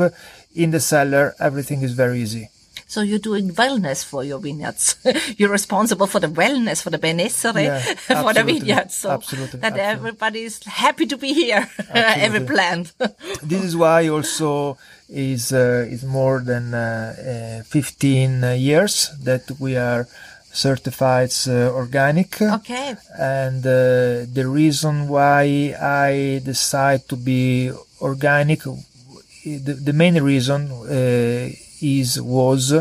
in 0.56 0.72
the 0.72 0.80
cellar, 0.80 1.36
everything 1.40 1.82
is 1.82 1.94
very 1.94 2.22
easy. 2.22 2.50
So 2.92 3.00
you're 3.00 3.20
doing 3.20 3.52
wellness 3.52 4.04
for 4.04 4.22
your 4.22 4.40
vineyards. 4.40 4.98
you're 5.38 5.50
responsible 5.50 6.08
for 6.08 6.20
the 6.20 6.28
wellness, 6.28 6.84
for 6.84 6.90
the 6.90 6.98
benessere, 6.98 7.64
yeah, 7.64 7.80
for 8.22 8.34
the 8.34 8.44
vineyards. 8.44 8.96
So 8.96 9.12
absolutely, 9.12 9.62
that 9.62 9.72
absolutely. 9.72 9.96
everybody 9.96 10.42
is 10.42 10.62
happy 10.66 11.06
to 11.06 11.16
be 11.16 11.34
here, 11.34 11.70
every 11.94 12.46
plant. 12.46 12.92
this 13.42 13.64
is 13.64 13.78
why 13.78 14.10
also 14.10 14.78
is 15.08 15.54
uh, 15.54 15.88
is 15.90 16.04
more 16.04 16.42
than 16.42 16.74
uh, 16.74 17.62
uh, 17.62 17.64
15 17.64 18.44
years 18.60 19.10
that 19.24 19.50
we 19.58 19.78
are 19.78 20.06
certified 20.52 21.32
uh, 21.48 21.72
organic. 21.72 22.42
Okay. 22.42 22.98
And 23.18 23.66
uh, 23.66 24.28
the 24.34 24.46
reason 24.50 25.08
why 25.08 25.78
I 25.80 26.42
decide 26.44 27.08
to 27.08 27.16
be 27.16 27.72
organic, 28.02 28.64
the, 29.46 29.80
the 29.80 29.94
main 29.94 30.22
reason 30.22 30.70
uh, 30.72 31.56
is 31.82 32.22
was 32.22 32.74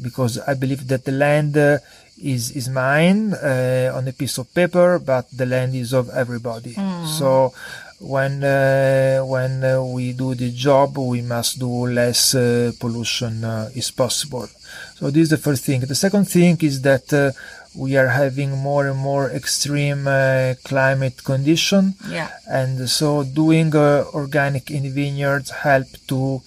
because 0.00 0.38
I 0.38 0.54
believe 0.54 0.88
that 0.88 1.04
the 1.04 1.12
land 1.12 1.56
uh, 1.56 1.78
is 2.22 2.50
is 2.52 2.68
mine 2.68 3.34
uh, 3.34 3.92
on 3.94 4.08
a 4.08 4.12
piece 4.12 4.38
of 4.38 4.52
paper, 4.54 4.98
but 4.98 5.26
the 5.30 5.46
land 5.46 5.74
is 5.74 5.92
of 5.92 6.10
everybody. 6.10 6.74
Mm. 6.74 7.06
So 7.06 7.52
when 8.00 8.44
uh, 8.44 9.20
when 9.20 9.64
uh, 9.64 9.82
we 9.82 10.12
do 10.12 10.34
the 10.34 10.50
job, 10.52 10.98
we 10.98 11.22
must 11.22 11.58
do 11.58 11.86
less 11.86 12.34
uh, 12.34 12.72
pollution 12.78 13.44
is 13.74 13.90
possible. 13.90 14.48
So 14.96 15.10
this 15.10 15.24
is 15.24 15.30
the 15.30 15.38
first 15.38 15.64
thing. 15.64 15.80
The 15.80 15.94
second 15.94 16.26
thing 16.26 16.58
is 16.60 16.82
that 16.82 17.34
we 17.76 17.96
are 17.96 18.08
having 18.08 18.50
more 18.50 18.86
and 18.86 18.98
more 18.98 19.30
extreme 19.30 20.08
uh, 20.08 20.54
climate 20.64 21.22
condition 21.24 21.94
yeah. 22.08 22.30
and 22.48 22.88
so 22.88 23.22
doing 23.22 23.74
uh, 23.76 24.04
organic 24.14 24.70
in 24.70 24.82
the 24.82 24.88
vineyards 24.88 25.50
help 25.50 25.86
to 26.08 26.40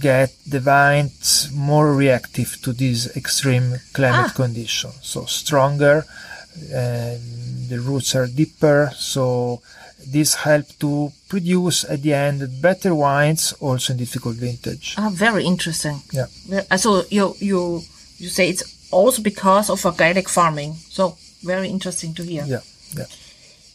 get 0.00 0.30
the 0.46 0.60
vines 0.60 1.50
more 1.54 1.94
reactive 1.94 2.60
to 2.62 2.72
this 2.72 3.16
extreme 3.16 3.76
climate 3.92 4.30
ah. 4.30 4.34
condition 4.34 4.90
so 5.02 5.24
stronger 5.24 6.04
the 7.68 7.80
roots 7.80 8.14
are 8.14 8.26
deeper 8.26 8.90
so 8.94 9.60
this 10.06 10.34
help 10.34 10.66
to 10.78 11.12
produce 11.28 11.84
at 11.84 12.02
the 12.02 12.12
end 12.12 12.60
better 12.60 12.94
wines 12.94 13.52
also 13.60 13.92
in 13.92 13.98
difficult 13.98 14.36
vintage. 14.36 14.94
Ah, 14.98 15.10
very 15.10 15.44
interesting. 15.44 16.00
Yeah. 16.12 16.26
Uh, 16.70 16.76
So 16.76 17.04
you 17.10 17.34
you 17.40 17.82
you 18.18 18.28
say 18.28 18.48
it's 18.48 18.64
also 18.90 19.22
because 19.22 19.70
of 19.70 19.84
organic 19.84 20.28
farming. 20.28 20.74
So 20.88 21.16
very 21.42 21.68
interesting 21.68 22.14
to 22.14 22.22
hear. 22.22 22.44
Yeah. 22.46 22.60
Yeah. 22.96 23.06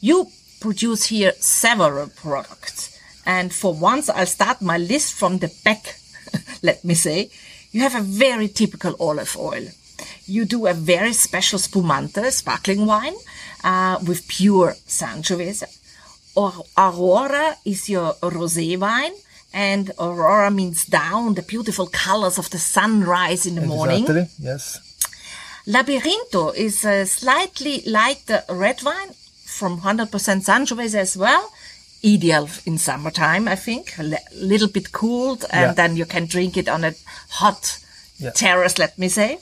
You 0.01 0.27
produce 0.59 1.05
here 1.05 1.33
several 1.39 2.07
products. 2.09 2.98
And 3.25 3.53
for 3.53 3.73
once, 3.73 4.09
I'll 4.09 4.25
start 4.25 4.61
my 4.61 4.77
list 4.77 5.13
from 5.13 5.39
the 5.39 5.51
back. 5.63 5.95
Let 6.63 6.83
me 6.83 6.93
say, 6.93 7.29
you 7.71 7.81
have 7.81 7.95
a 7.95 8.01
very 8.01 8.47
typical 8.47 8.95
olive 8.99 9.35
oil. 9.37 9.67
You 10.25 10.45
do 10.45 10.67
a 10.67 10.73
very 10.73 11.13
special 11.13 11.59
spumante, 11.59 12.31
sparkling 12.31 12.85
wine, 12.85 13.15
uh, 13.63 13.99
with 14.05 14.27
pure 14.27 14.75
Sangiovese. 14.87 15.63
Or 16.35 16.53
Aurora 16.77 17.57
is 17.65 17.89
your 17.89 18.13
rosé 18.21 18.77
wine. 18.79 19.13
And 19.53 19.91
Aurora 19.99 20.51
means 20.51 20.85
down, 20.85 21.33
the 21.33 21.41
beautiful 21.41 21.87
colors 21.87 22.37
of 22.37 22.49
the 22.51 22.59
sunrise 22.59 23.45
in 23.45 23.55
the 23.55 23.65
morning. 23.65 24.03
Exactly. 24.03 24.27
Yes. 24.39 24.79
Labirinto 25.67 26.55
is 26.55 26.85
a 26.85 27.05
slightly 27.05 27.81
lighter 27.85 28.43
red 28.49 28.81
wine 28.83 29.09
from 29.43 29.81
100% 29.81 30.09
Sangiovese 30.09 30.95
as 30.95 31.17
well. 31.17 31.51
Ideal 32.03 32.47
in 32.65 32.77
summertime, 32.77 33.47
I 33.47 33.55
think. 33.55 33.97
A 33.99 34.17
little 34.33 34.69
bit 34.69 34.91
cooled 34.91 35.43
and 35.51 35.61
Yeah. 35.69 35.73
then 35.73 35.97
you 35.97 36.05
can 36.05 36.25
drink 36.27 36.55
it 36.57 36.69
on 36.69 36.83
a 36.85 36.93
hot 37.29 37.77
Yeah. 38.17 38.31
terrace, 38.31 38.77
let 38.77 38.97
me 38.97 39.09
say. 39.09 39.39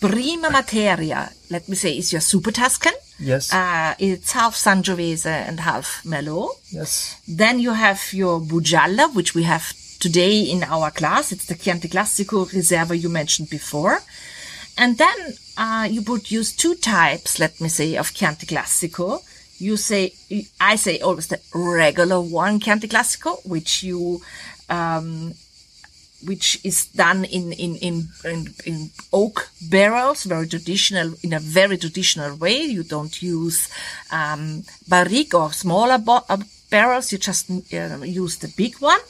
Prima 0.00 0.50
Materia, 0.50 1.30
let 1.50 1.68
me 1.68 1.76
say, 1.76 1.96
is 1.98 2.12
your 2.12 2.20
Super 2.20 2.52
Tuscan. 2.52 2.92
Yes. 3.18 3.52
Uh, 3.52 3.94
it's 3.98 4.32
half 4.32 4.54
Sangiovese 4.54 5.24
and 5.48 5.60
half 5.60 6.02
Merlot. 6.04 6.50
yes. 6.70 7.16
Then 7.26 7.58
you 7.60 7.72
have 7.72 8.00
your 8.12 8.40
Bugialla, 8.40 9.14
which 9.14 9.34
we 9.34 9.44
have 9.44 9.72
today 9.98 10.42
in 10.42 10.62
our 10.64 10.90
class. 10.90 11.32
It's 11.32 11.46
the 11.46 11.54
Chianti 11.54 11.88
Classico 11.88 12.46
Riserva 12.52 12.94
you 12.94 13.08
mentioned 13.08 13.48
before. 13.48 14.02
And 14.76 14.98
then 14.98 15.16
uh, 15.56 15.88
you 15.90 16.02
produce 16.02 16.52
two 16.52 16.74
types, 16.74 17.38
let 17.38 17.58
me 17.62 17.70
say, 17.70 17.96
of 17.96 18.12
Chianti 18.12 18.44
Classico. 18.46 19.22
You 19.58 19.76
say, 19.76 20.12
I 20.60 20.76
say 20.76 21.00
always 21.00 21.28
the 21.28 21.40
regular 21.54 22.20
one 22.20 22.60
Chianti 22.60 22.88
Classico, 22.88 23.44
which 23.46 23.82
you, 23.82 24.20
um, 24.68 25.32
which 26.24 26.58
is 26.64 26.86
done 26.88 27.24
in, 27.24 27.52
in, 27.52 27.76
in, 27.76 28.08
in, 28.24 28.54
in 28.64 28.90
oak 29.12 29.48
barrels, 29.70 30.24
very 30.24 30.46
traditional, 30.46 31.14
in 31.22 31.32
a 31.32 31.40
very 31.40 31.78
traditional 31.78 32.36
way. 32.36 32.62
You 32.62 32.82
don't 32.82 33.22
use, 33.22 33.70
um, 34.10 34.64
barrique 34.88 35.34
or 35.34 35.52
smaller 35.52 35.98
bo- 35.98 36.24
uh, 36.28 36.38
barrels. 36.70 37.12
You 37.12 37.18
just 37.18 37.50
uh, 37.50 38.02
use 38.04 38.36
the 38.38 38.52
big 38.56 38.76
one. 38.76 39.00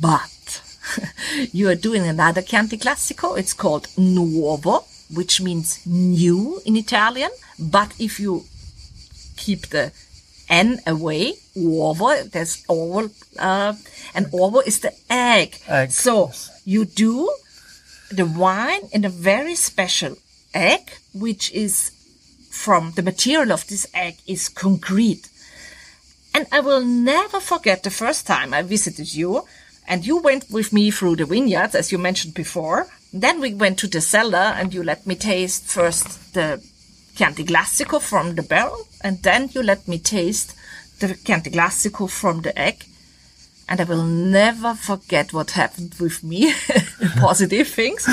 But 0.00 0.62
you 1.52 1.68
are 1.68 1.74
doing 1.74 2.06
another 2.06 2.42
Chianti 2.42 2.76
Classico. 2.78 3.36
It's 3.38 3.54
called 3.54 3.88
Nuovo, 3.98 4.84
which 5.12 5.40
means 5.40 5.84
new 5.86 6.60
in 6.64 6.76
Italian. 6.76 7.30
But 7.58 7.92
if 7.98 8.20
you 8.20 8.44
keep 9.44 9.68
the 9.68 9.92
N 10.50 10.80
away, 10.86 11.34
uovo, 11.56 12.28
there's 12.30 12.64
ovo, 12.68 13.08
uh, 13.38 13.72
and 14.14 14.26
ovo 14.32 14.58
is 14.60 14.80
the 14.80 14.92
egg. 15.08 15.56
Egg, 15.68 15.92
So 15.92 16.26
yes. 16.26 16.62
you 16.64 16.84
do 16.84 17.32
the 18.10 18.26
wine 18.26 18.82
in 18.92 19.04
a 19.04 19.08
very 19.08 19.54
special 19.54 20.16
egg, 20.52 20.90
which 21.14 21.52
is 21.52 21.92
from 22.50 22.92
the 22.96 23.02
material 23.02 23.52
of 23.52 23.66
this 23.68 23.86
egg 23.94 24.16
is 24.26 24.48
concrete. 24.48 25.28
And 26.34 26.46
I 26.50 26.60
will 26.60 26.84
never 26.84 27.38
forget 27.40 27.84
the 27.84 27.90
first 28.02 28.26
time 28.26 28.52
I 28.52 28.62
visited 28.62 29.14
you 29.14 29.44
and 29.86 30.06
you 30.06 30.18
went 30.18 30.50
with 30.50 30.72
me 30.72 30.90
through 30.90 31.16
the 31.16 31.26
vineyards, 31.26 31.74
as 31.74 31.92
you 31.92 31.98
mentioned 31.98 32.34
before. 32.34 32.88
Then 33.12 33.40
we 33.40 33.54
went 33.54 33.78
to 33.80 33.88
the 33.88 34.00
cellar 34.00 34.54
and 34.58 34.74
you 34.74 34.82
let 34.82 35.06
me 35.06 35.14
taste 35.14 35.64
first 35.66 36.34
the 36.34 36.62
Chianti 37.16 37.44
Classico 37.44 38.00
from 38.00 38.34
the 38.34 38.42
barrel 38.42 38.86
and 39.02 39.22
then 39.22 39.48
you 39.54 39.62
let 39.62 39.86
me 39.88 39.98
taste 39.98 40.54
the 41.00 41.14
Chianti 41.14 41.50
Classico 41.50 42.08
from 42.08 42.42
the 42.42 42.58
egg. 42.58 42.84
And 43.68 43.80
I 43.80 43.84
will 43.84 44.02
never 44.04 44.74
forget 44.74 45.32
what 45.32 45.52
happened 45.52 45.94
with 46.00 46.24
me, 46.24 46.52
positive 47.20 47.68
things. 47.68 48.04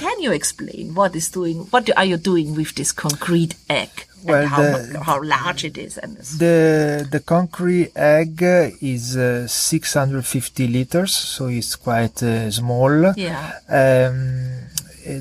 Can 0.00 0.20
you 0.22 0.32
explain 0.32 0.94
what 0.94 1.14
is 1.14 1.28
doing, 1.28 1.66
what 1.70 1.88
are 1.96 2.04
you 2.06 2.16
doing 2.16 2.54
with 2.54 2.74
this 2.74 2.90
concrete 2.92 3.54
egg? 3.68 3.90
Well, 4.24 4.40
and 4.40 4.48
how, 4.48 4.62
the- 4.62 5.00
how 5.04 5.22
large 5.22 5.64
it 5.64 5.76
is 5.78 5.98
and 5.98 6.16
The 6.16 7.06
the 7.10 7.20
concrete 7.20 7.92
egg 7.94 8.42
is 8.80 9.16
uh, 9.16 9.46
650 9.46 10.66
liters, 10.68 11.12
so 11.14 11.46
it's 11.46 11.76
quite 11.76 12.20
uh, 12.22 12.50
small. 12.50 13.12
Yeah. 13.16 13.52
Um, 13.68 14.65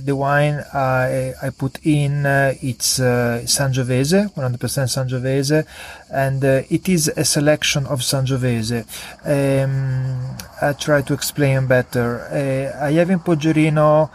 the 0.04 0.16
wine 0.16 0.64
I, 0.74 1.34
I 1.42 1.50
put 1.50 1.80
in 1.86 2.26
uh, 2.26 2.54
it's 2.62 3.00
uh, 3.00 3.42
Sangiovese, 3.46 4.34
100% 4.34 4.58
Sangiovese, 4.58 5.66
and 6.12 6.44
uh, 6.44 6.62
it 6.70 6.90
is 6.90 7.08
a 7.10 7.26
selection 7.26 7.86
of 7.88 8.00
Sangiovese. 8.00 8.86
Um, 9.26 10.38
I 10.62 10.74
try 10.74 11.02
to 11.02 11.14
explain 11.14 11.68
better. 11.68 12.22
Uh, 12.22 12.86
I 12.86 12.92
have 12.94 13.10
in 13.10 13.20
Poggerino 13.20 14.10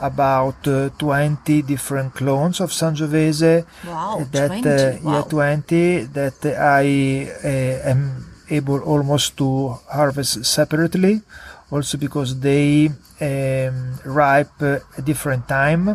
about 0.00 0.66
uh, 0.68 0.90
20 0.98 1.62
different 1.62 2.14
clones 2.14 2.60
of 2.60 2.70
Sangiovese 2.70 3.64
Wow, 3.86 4.26
that 4.30 4.48
20, 4.48 4.68
uh, 4.68 4.98
wow. 5.02 5.12
yeah 5.14 5.22
20 5.22 6.02
that 6.12 6.44
I 6.44 7.30
uh, 7.42 7.90
am 7.90 8.26
able 8.50 8.80
almost 8.80 9.36
to 9.38 9.68
harvest 9.90 10.44
separately 10.44 11.22
also 11.70 11.98
because 11.98 12.38
they 12.40 12.90
um, 13.20 13.98
ripe 14.04 14.60
uh, 14.60 14.78
a 14.96 15.02
different 15.02 15.48
time. 15.48 15.86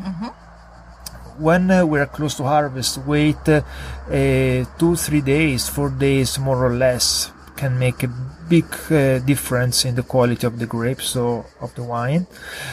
When 1.38 1.72
uh, 1.72 1.86
we're 1.86 2.06
close 2.06 2.36
to 2.36 2.44
harvest 2.44 2.98
wait 3.00 3.48
uh, 3.48 3.62
uh, 4.08 4.66
two 4.78 4.96
three 4.96 5.22
days 5.22 5.68
four 5.70 5.90
days 5.90 6.38
more 6.38 6.66
or 6.66 6.74
less 6.76 7.32
can 7.56 7.78
make 7.80 8.04
a 8.04 8.08
big 8.50 8.66
uh, 8.92 9.20
difference 9.20 9.86
in 9.86 9.96
the 9.96 10.04
quality 10.04 10.46
of 10.46 10.60
the 10.60 10.66
grapes 10.66 11.06
so 11.06 11.46
of 11.62 11.74
the 11.76 11.84
wine. 11.84 12.28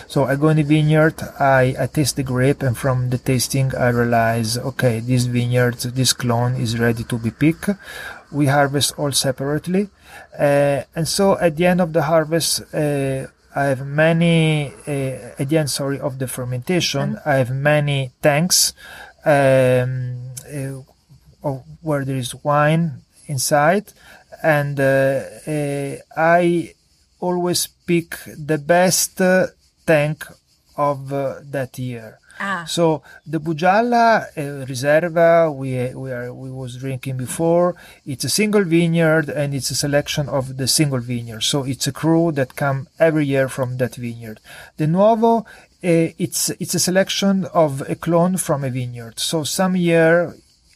So 0.06 0.24
i 0.24 0.34
go 0.36 0.48
in 0.48 0.56
the 0.56 0.64
vineyard 0.64 1.16
i 1.38 1.74
i 1.78 1.86
taste 1.86 2.16
the 2.16 2.24
grape 2.24 2.62
and 2.62 2.76
from 2.76 3.10
the 3.10 3.18
tasting 3.18 3.74
i 3.76 3.88
realize 3.88 4.58
okay 4.58 5.00
this 5.00 5.24
vineyard 5.24 5.78
this 5.98 6.12
clone 6.12 6.56
is 6.56 6.78
ready 6.78 7.04
to 7.04 7.16
be 7.18 7.30
picked. 7.30 7.70
We 8.30 8.46
harvest 8.46 8.98
all 8.98 9.12
separately 9.12 9.88
uh, 10.38 10.82
and 10.96 11.06
so 11.06 11.38
at 11.38 11.56
the 11.56 11.66
end 11.66 11.80
of 11.80 11.92
the 11.92 12.02
harvest 12.02 12.62
uh, 12.74 13.28
I 13.60 13.64
have 13.72 13.84
many, 14.06 14.72
uh, 14.86 15.40
at 15.40 15.46
the 15.48 15.58
end, 15.58 15.70
sorry, 15.70 15.98
of 15.98 16.12
the 16.18 16.28
fermentation, 16.28 17.18
I 17.24 17.34
have 17.42 17.50
many 17.50 18.12
tanks 18.22 18.72
um, 19.24 20.32
uh, 20.46 20.80
of- 21.48 21.64
where 21.82 22.04
there 22.04 22.16
is 22.26 22.32
wine 22.44 22.84
inside, 23.26 23.86
and 24.42 24.78
uh, 24.78 25.20
uh, 25.46 25.96
I 26.16 26.74
always 27.20 27.66
pick 27.86 28.10
the 28.50 28.58
best 28.58 29.20
uh, 29.20 29.46
tank 29.86 30.24
of 30.76 31.12
uh, 31.12 31.40
that 31.50 31.78
year. 31.78 32.17
Ah. 32.40 32.64
So 32.66 33.02
the 33.26 33.40
Bugialla 33.40 34.28
uh, 34.36 34.66
Riserva 34.66 35.54
we 35.54 35.94
we 35.94 36.12
are 36.12 36.32
we 36.32 36.50
was 36.50 36.76
drinking 36.76 37.16
before. 37.16 37.74
It's 38.06 38.24
a 38.24 38.28
single 38.28 38.64
vineyard 38.64 39.28
and 39.28 39.54
it's 39.54 39.70
a 39.70 39.74
selection 39.74 40.28
of 40.28 40.56
the 40.56 40.68
single 40.68 41.00
vineyard. 41.00 41.42
So 41.42 41.64
it's 41.64 41.86
a 41.86 41.92
cru 41.92 42.32
that 42.32 42.56
come 42.56 42.88
every 42.98 43.26
year 43.26 43.48
from 43.48 43.76
that 43.78 43.96
vineyard. 43.96 44.40
The 44.76 44.86
Nuovo 44.86 45.44
uh, 45.84 46.10
it's 46.18 46.50
it's 46.58 46.74
a 46.74 46.80
selection 46.80 47.44
of 47.54 47.88
a 47.88 47.94
clone 47.94 48.36
from 48.36 48.64
a 48.64 48.70
vineyard. 48.70 49.20
So 49.20 49.44
some 49.44 49.76
year 49.76 50.34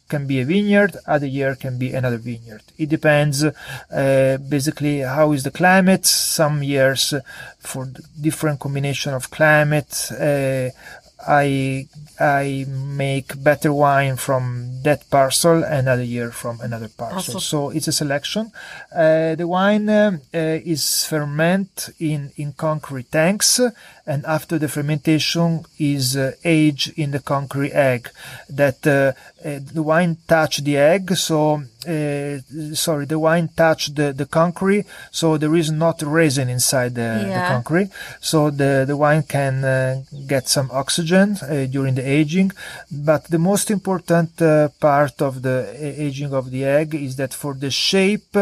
can 0.09 0.27
be 0.27 0.40
a 0.40 0.44
vineyard, 0.44 0.92
other 1.07 1.27
year 1.27 1.55
can 1.57 1.75
be 1.79 1.88
another 1.92 2.18
vineyard. 2.18 2.62
It 2.79 2.88
depends 2.96 3.42
uh, 3.42 4.38
basically 4.55 4.98
how 5.01 5.33
is 5.33 5.42
the 5.42 5.51
climate. 5.51 6.05
Some 6.07 6.62
years 6.62 7.14
for 7.59 7.83
different 8.20 8.61
combination 8.61 9.14
of 9.14 9.31
climate, 9.31 9.92
uh, 10.12 10.68
I 11.26 11.88
I 12.18 12.66
make 12.68 13.42
better 13.42 13.72
wine 13.72 14.16
from 14.16 14.82
that 14.82 15.08
parcel, 15.11 15.62
another 15.64 16.02
year 16.02 16.30
from 16.30 16.61
another 16.61 16.88
parcel. 16.88 17.35
Parcel. 17.35 17.40
So 17.40 17.70
it's 17.70 17.88
a 17.88 17.92
selection. 17.92 18.52
Uh, 18.94 19.35
the 19.35 19.46
wine 19.46 19.88
um, 19.88 20.20
uh, 20.35 20.38
is 20.64 21.04
ferment 21.04 21.90
in 21.98 22.32
in 22.37 22.52
concrete 22.52 23.11
tanks, 23.11 23.61
and 24.07 24.25
after 24.27 24.59
the 24.59 24.69
fermentation 24.69 25.65
is 25.79 26.17
uh, 26.17 26.33
aged 26.45 26.93
in 26.99 27.12
the 27.12 27.21
concrete 27.21 27.73
egg. 27.73 28.11
That 28.49 28.87
uh, 28.87 29.12
uh, 29.45 29.59
the 29.73 29.83
wine 29.83 30.17
touch 30.29 30.59
the 30.59 30.77
egg, 30.77 31.15
so 31.17 31.62
uh, 31.88 32.38
sorry, 32.75 33.07
the 33.07 33.19
wine 33.19 33.49
touch 33.57 33.95
the, 33.95 34.12
the 34.12 34.27
concrete, 34.27 34.87
so 35.11 35.37
there 35.37 35.55
is 35.57 35.71
not 35.71 36.01
resin 36.03 36.49
inside 36.49 36.95
the, 36.95 37.27
Yeah. 37.29 37.49
the 37.49 37.55
concrete, 37.55 37.91
so 38.21 38.51
the 38.51 38.85
the 38.87 38.97
wine 38.97 39.23
can 39.23 39.65
uh, 39.65 40.03
get 40.27 40.49
some 40.49 40.69
oxygen 40.73 41.37
uh, 41.43 41.67
during 41.71 41.95
the 41.95 42.07
aging. 42.09 42.53
But 42.91 43.25
the 43.25 43.38
most 43.38 43.71
important 43.71 44.41
uh, 44.41 44.69
part 44.81 45.21
of 45.23 45.43
the 45.43 45.75
aging 46.07 46.33
of 46.33 46.51
the 46.51 46.65
egg 46.65 46.95
is 46.95 47.17
that 47.17 47.35
for 47.35 47.55
the 47.55 47.71
shape 47.71 48.37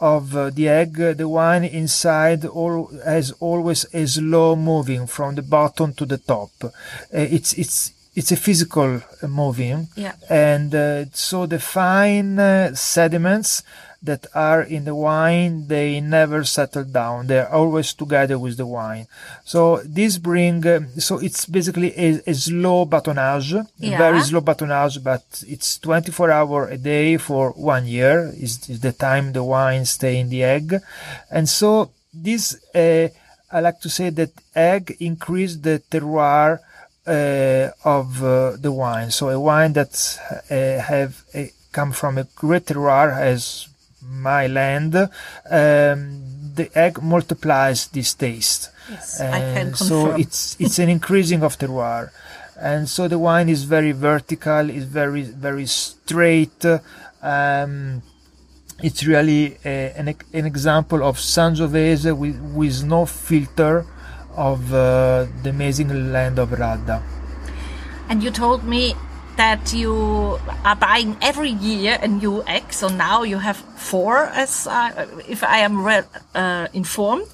of 0.00 0.32
the 0.56 0.68
egg, 0.68 0.92
the 1.16 1.28
wine 1.28 1.64
inside 1.64 2.44
all 2.44 2.90
has 3.04 3.32
always 3.40 3.86
a 3.92 4.06
slow 4.06 4.56
moving 4.56 4.99
from 5.06 5.34
the 5.34 5.42
bottom 5.42 5.92
to 5.94 6.04
the 6.06 6.18
top. 6.18 6.50
Uh, 6.64 6.68
it's 7.12 7.52
it's 7.54 7.92
it's 8.16 8.32
a 8.32 8.36
physical 8.36 9.00
uh, 9.22 9.26
moving, 9.28 9.88
Yeah. 9.96 10.14
and 10.28 10.74
uh, 10.74 11.04
so 11.12 11.46
the 11.46 11.60
fine 11.60 12.38
uh, 12.38 12.74
sediments 12.74 13.62
that 14.02 14.26
are 14.34 14.62
in 14.62 14.84
the 14.86 14.94
wine 14.94 15.68
they 15.68 16.00
never 16.00 16.42
settle 16.42 16.84
down 16.84 17.26
they're 17.26 17.52
always 17.52 17.92
together 17.92 18.38
with 18.38 18.56
the 18.56 18.64
wine 18.64 19.06
so 19.44 19.82
this 19.84 20.16
bring 20.16 20.66
um, 20.66 20.88
so 20.98 21.18
it's 21.18 21.44
basically 21.44 21.92
a, 21.98 22.18
a 22.26 22.32
slow 22.32 22.86
batonnage 22.86 23.52
Yeah. 23.78 23.98
very 23.98 24.22
slow 24.22 24.40
batonnage 24.40 25.04
but 25.04 25.22
it's 25.46 25.76
24 25.78 26.30
hour 26.30 26.66
a 26.68 26.78
day 26.78 27.18
for 27.18 27.50
one 27.50 27.86
year 27.86 28.32
is, 28.40 28.70
is 28.70 28.80
the 28.80 28.92
time 28.92 29.32
the 29.34 29.44
wine 29.44 29.84
stay 29.84 30.18
in 30.18 30.30
the 30.30 30.44
egg 30.44 30.76
and 31.30 31.46
so 31.46 31.90
this 32.14 32.56
uh, 32.74 33.08
i 33.52 33.60
like 33.60 33.80
to 33.80 33.88
say 33.90 34.10
that 34.10 34.32
egg 34.54 34.96
increase 35.00 35.56
the 35.56 35.82
terroir 35.90 36.60
uh, 37.06 37.70
of 37.84 38.22
uh, 38.22 38.56
the 38.56 38.70
wine. 38.70 39.10
So 39.10 39.30
a 39.30 39.40
wine 39.40 39.72
that 39.72 40.18
uh, 40.50 40.82
have 40.82 41.24
uh, 41.34 41.44
come 41.72 41.92
from 41.92 42.18
a 42.18 42.24
great 42.36 42.66
terroir 42.66 43.16
as 43.16 43.68
my 44.02 44.46
land, 44.46 44.94
um, 44.94 45.08
the 46.54 46.70
egg 46.74 47.02
multiplies 47.02 47.88
this 47.88 48.14
taste. 48.14 48.70
Yes, 48.88 49.24
I 49.30 49.40
can 49.40 49.68
And 49.68 49.76
so 49.76 50.12
confirm. 50.12 50.20
it's 50.22 50.56
it's 50.58 50.78
an 50.78 50.88
increasing 50.88 51.42
of 51.42 51.58
terroir, 51.58 52.10
and 52.60 52.88
so 52.88 53.08
the 53.08 53.18
wine 53.18 53.48
is 53.48 53.64
very 53.64 53.92
vertical, 53.92 54.68
is 54.70 54.84
very 54.84 55.22
very 55.22 55.66
straight. 55.66 56.64
Um, 57.22 58.02
it's 58.82 59.04
really 59.06 59.56
uh, 59.64 59.68
an, 59.68 60.14
an 60.32 60.46
example 60.46 61.02
of 61.02 61.18
Sangiovese 61.18 62.16
with, 62.16 62.40
with 62.54 62.84
no 62.84 63.06
filter 63.06 63.86
of 64.36 64.72
uh, 64.72 65.26
the 65.42 65.50
amazing 65.50 66.12
land 66.12 66.38
of 66.38 66.50
Radda. 66.50 67.02
And 68.08 68.22
you 68.22 68.30
told 68.30 68.64
me 68.64 68.94
that 69.36 69.72
you 69.72 70.38
are 70.64 70.76
buying 70.76 71.16
every 71.22 71.50
year 71.50 71.98
a 72.02 72.08
new 72.08 72.42
egg. 72.46 72.72
So 72.72 72.88
now 72.88 73.22
you 73.22 73.38
have 73.38 73.56
four, 73.56 74.26
as 74.26 74.66
I, 74.66 75.06
if 75.28 75.42
I 75.42 75.58
am 75.58 75.86
uh, 76.34 76.66
informed. 76.72 77.26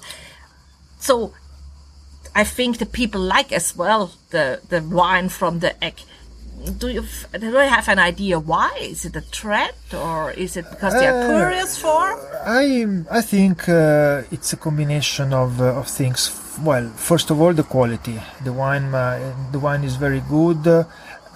So 0.99 1.33
I 2.35 2.43
think 2.43 2.77
the 2.77 2.85
people 2.85 3.21
like 3.21 3.51
as 3.51 3.75
well 3.75 4.11
the 4.29 4.61
the 4.69 4.81
wine 4.81 5.29
from 5.29 5.59
the 5.59 5.71
egg. 5.83 5.95
Do 6.79 6.87
you 6.89 7.03
do 7.39 7.47
you 7.47 7.55
have 7.57 7.87
an 7.87 7.99
idea 7.99 8.39
why? 8.39 8.71
Is 8.81 9.05
it 9.05 9.15
a 9.15 9.21
threat, 9.21 9.75
or 9.93 10.31
is 10.31 10.57
it 10.57 10.65
because 10.69 10.93
they 10.93 11.07
are 11.07 11.21
Uh, 11.23 11.27
curious 11.37 11.77
for? 11.77 12.03
I 12.45 12.65
I 13.11 13.21
think 13.21 13.69
uh, 13.69 14.23
it's 14.35 14.53
a 14.53 14.57
combination 14.57 15.33
of 15.33 15.61
uh, 15.61 15.79
of 15.79 15.87
things. 15.87 16.31
Well, 16.63 16.89
first 16.95 17.29
of 17.29 17.39
all, 17.41 17.53
the 17.53 17.63
quality. 17.63 18.19
The 18.43 18.53
wine 18.53 18.89
uh, 18.95 19.33
the 19.51 19.59
wine 19.59 19.83
is 19.83 19.95
very 19.97 20.21
good 20.37 20.65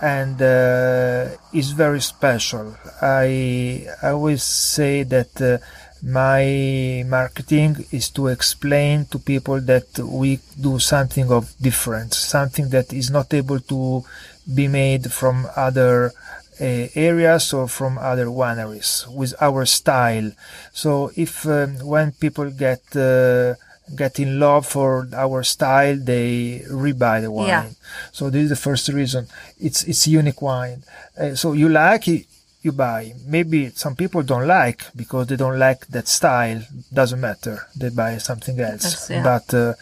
and 0.02 0.42
uh, 0.42 1.38
is 1.54 1.70
very 1.72 2.02
special. 2.02 2.76
I 3.02 3.86
I 4.02 4.10
always 4.18 4.44
say 4.44 5.04
that. 5.04 5.62
My 6.04 7.04
marketing 7.08 7.86
is 7.92 8.10
to 8.12 8.28
explain 8.28 9.06
to 9.06 9.20
people 9.20 9.62
that 9.62 10.00
we 10.00 10.40
do 10.60 10.80
something 10.80 11.32
of 11.32 11.54
different, 11.62 12.14
something 12.14 12.70
that 12.70 12.92
is 12.92 13.12
not 13.12 13.34
able 13.34 13.60
to 13.60 14.04
be 14.52 14.68
made 14.68 15.12
from 15.12 15.48
other 15.56 16.12
uh, 16.60 16.88
areas 16.96 17.54
or 17.54 17.68
from 17.68 17.98
other 17.98 18.26
wineries 18.26 19.08
with 19.14 19.34
our 19.42 19.66
style. 19.66 20.32
So 20.74 21.12
if 21.16 21.46
um, 21.46 21.78
when 21.86 22.12
people 22.14 22.50
get 22.50 22.82
uh, 22.96 23.56
get 23.96 24.20
in 24.20 24.40
love 24.40 24.66
for 24.66 25.08
our 25.14 25.44
style, 25.44 25.98
they 25.98 26.64
rebuy 26.70 27.22
the 27.22 27.32
wine. 27.32 27.48
Yeah. 27.48 27.70
So 28.12 28.30
this 28.30 28.44
is 28.44 28.50
the 28.50 28.56
first 28.56 28.88
reason. 28.90 29.28
It's 29.60 29.84
it's 29.84 30.08
unique 30.08 30.42
wine. 30.42 30.84
Uh, 31.20 31.36
so 31.36 31.54
you 31.54 31.70
like 31.70 32.08
it, 32.08 32.26
you 32.64 32.72
buy. 32.72 33.14
Maybe 33.26 33.70
some 33.72 33.96
people 33.96 34.22
don't 34.24 34.48
like 34.48 34.84
because 34.96 35.28
they 35.28 35.36
don't 35.36 35.58
like 35.58 35.88
that 35.88 36.08
style. 36.08 36.62
Doesn't 36.94 37.20
matter. 37.20 37.68
They 37.76 37.90
buy 37.90 38.18
something 38.20 38.60
else. 38.60 38.84
Yes, 38.84 39.08
yeah. 39.10 39.24
But 39.24 39.54
uh, 39.54 39.74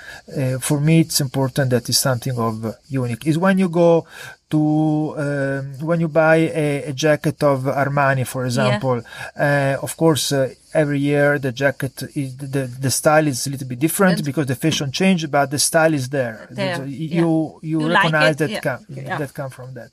uh, 0.41 0.59
for 0.59 0.79
me, 0.79 1.01
it's 1.01 1.19
important 1.21 1.71
that 1.71 1.89
it's 1.89 1.97
something 1.97 2.37
of 2.37 2.65
uh, 2.65 2.71
unique. 2.87 3.27
Is 3.27 3.37
when 3.37 3.57
you 3.59 3.69
go 3.69 4.05
to 4.49 5.13
um, 5.17 5.73
when 5.85 5.99
you 5.99 6.07
buy 6.07 6.37
a, 6.37 6.83
a 6.85 6.93
jacket 6.93 7.43
of 7.43 7.63
Armani, 7.63 8.25
for 8.25 8.45
example. 8.45 9.01
Uh, 9.37 9.75
of 9.81 9.95
course, 9.97 10.31
uh, 10.31 10.51
every 10.73 10.99
year 10.99 11.37
the 11.37 11.51
jacket 11.51 12.01
is 12.15 12.35
the 12.37 12.63
the 12.85 12.89
style 12.91 13.27
is 13.27 13.45
a 13.45 13.49
little 13.49 13.67
bit 13.67 13.79
different 13.79 14.17
Good. 14.17 14.25
because 14.25 14.45
the 14.47 14.55
fashion 14.55 14.91
changed, 14.91 15.29
but 15.31 15.51
the 15.51 15.59
style 15.59 15.93
is 15.93 16.09
there. 16.09 16.47
There, 16.49 16.75
So 16.77 16.81
y- 16.83 16.87
yeah. 16.87 17.19
You 17.21 17.59
you, 17.61 17.81
You 17.81 17.89
recognize 17.89 18.35
it, 18.35 18.37
that 18.39 18.49
yeah. 18.51 18.59
come 18.61 18.85
Yeah. 18.89 19.17
that 19.19 19.33
come 19.33 19.49
from 19.51 19.73
that. 19.77 19.91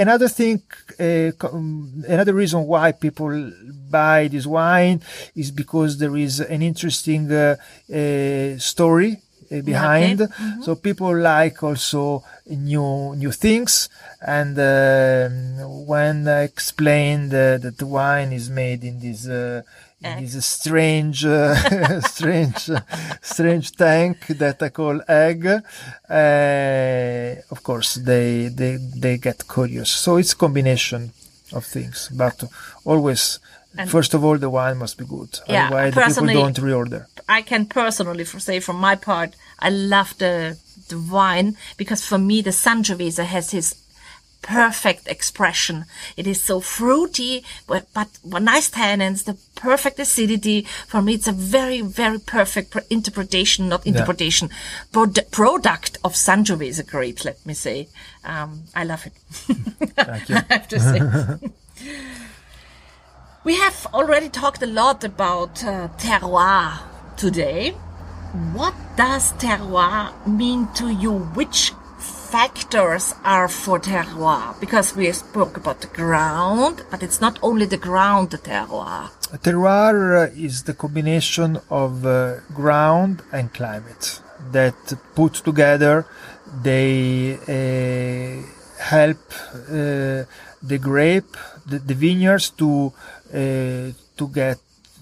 Uh, 0.00 0.02
another 0.02 0.28
thing, 0.28 0.62
uh, 0.98 1.30
um, 1.52 2.04
another 2.08 2.34
reason 2.34 2.66
why 2.66 2.92
people 2.92 3.52
buy 3.90 4.28
this 4.28 4.46
wine 4.46 5.00
is 5.34 5.50
because 5.50 5.98
there 5.98 6.16
is 6.16 6.40
an 6.40 6.62
interesting 6.62 7.30
uh, 7.30 7.56
uh, 7.92 8.58
story 8.58 9.16
uh, 9.52 9.60
behind. 9.62 10.20
Mm-hmm. 10.20 10.62
So 10.62 10.74
people 10.76 11.16
like 11.16 11.62
also 11.62 12.22
new 12.46 13.14
new 13.16 13.32
things. 13.32 13.88
And 14.20 14.58
um 14.58 15.86
when 15.86 16.28
I 16.28 16.42
explained 16.42 17.32
uh, 17.32 17.58
that 17.58 17.78
the 17.78 17.86
wine 17.86 18.32
is 18.32 18.50
made 18.50 18.84
in 18.84 19.00
this. 19.00 19.26
Uh, 19.26 19.62
in 20.02 20.06
Egg. 20.06 20.28
this 20.28 20.46
strange, 20.46 21.24
uh, 21.26 22.00
strange, 22.16 22.70
strange 23.20 23.72
tank 23.72 24.26
that 24.28 24.62
I 24.62 24.68
call 24.70 25.00
egg. 25.08 25.46
Uh, 25.46 27.40
of 27.50 27.62
course, 27.62 27.94
they 28.10 28.48
they 28.48 28.76
they 29.04 29.18
get 29.18 29.38
curious. 29.48 29.90
So 29.90 30.16
it's 30.16 30.32
a 30.32 30.36
combination 30.36 31.12
of 31.52 31.64
things, 31.64 32.08
but 32.12 32.44
always. 32.84 33.38
And- 33.78 33.88
First 33.88 34.14
of 34.14 34.24
all, 34.24 34.36
the 34.36 34.50
wine 34.50 34.78
must 34.78 34.98
be 34.98 35.04
good. 35.04 35.32
Yeah, 35.48 35.66
Otherwise, 35.66 35.94
the 35.94 36.00
people 36.00 36.06
personally- 36.08 36.34
don't 36.34 36.58
reorder. 36.68 37.02
I 37.28 37.42
can 37.42 37.66
personally 37.66 38.24
for 38.24 38.40
say 38.40 38.58
from 38.60 38.76
my 38.76 38.96
part, 38.96 39.30
I 39.60 39.70
love 39.70 40.10
the 40.18 40.56
the 40.88 40.98
wine 40.98 41.56
because 41.76 42.04
for 42.04 42.18
me 42.18 42.42
the 42.42 42.50
Sangiovese 42.64 43.24
has 43.24 43.52
his 43.52 43.76
perfect 44.42 45.06
expression. 45.08 45.84
It 46.16 46.26
is 46.26 46.42
so 46.42 46.60
fruity, 46.60 47.44
but 47.66 47.86
but 47.92 48.08
nice 48.24 48.70
tannins, 48.70 49.24
the 49.24 49.36
perfect 49.54 49.98
acidity. 49.98 50.62
For 50.86 51.02
me, 51.02 51.14
it's 51.14 51.28
a 51.28 51.32
very 51.32 51.80
very 51.80 52.18
perfect 52.18 52.76
interpretation, 52.90 53.68
not 53.68 53.86
interpretation, 53.86 54.50
prod- 54.92 55.30
product 55.30 55.98
of 56.04 56.14
Sangiovese 56.14 56.86
grapes. 56.86 57.24
Let 57.24 57.44
me 57.44 57.54
say, 57.54 57.88
um, 58.24 58.64
I 58.74 58.84
love 58.84 59.06
it. 59.06 59.12
Thank 59.96 60.28
you. 60.28 60.36
I 60.50 60.54
have 60.54 60.68
to 60.68 60.80
say. 60.80 61.00
we 63.44 63.56
have 63.56 63.86
already 63.92 64.28
talked 64.28 64.62
a 64.62 64.66
lot 64.66 65.04
about 65.04 65.64
uh, 65.64 65.88
terroir 65.98 66.78
today. 67.16 67.70
What 68.52 68.74
does 68.96 69.32
terroir 69.34 70.14
mean 70.26 70.68
to 70.74 70.88
you? 70.88 71.18
Which 71.34 71.72
factors 72.30 73.14
are 73.24 73.48
for 73.48 73.80
terroir? 73.80 74.58
Because 74.60 74.94
we 74.94 75.10
spoke 75.12 75.56
about 75.56 75.80
the 75.80 75.88
ground, 75.88 76.82
but 76.90 77.02
it's 77.02 77.20
not 77.20 77.38
only 77.42 77.66
the 77.66 77.76
ground, 77.76 78.30
the 78.30 78.38
terroir. 78.38 79.10
Terroir 79.46 80.28
uh, 80.28 80.46
is 80.46 80.62
the 80.64 80.74
combination 80.74 81.58
of 81.70 82.06
uh, 82.06 82.40
ground 82.54 83.22
and 83.32 83.52
climate 83.52 84.20
that 84.52 84.76
put 85.14 85.34
together 85.34 86.06
they 86.62 87.34
uh, 87.34 88.82
help 88.82 89.18
uh, 89.68 90.24
the 90.62 90.78
grape, 90.80 91.36
the, 91.66 91.78
the 91.78 91.94
vineyards 91.94 92.50
to 92.50 92.92
uh, 93.32 93.92
to 94.16 94.28
get 94.32 94.58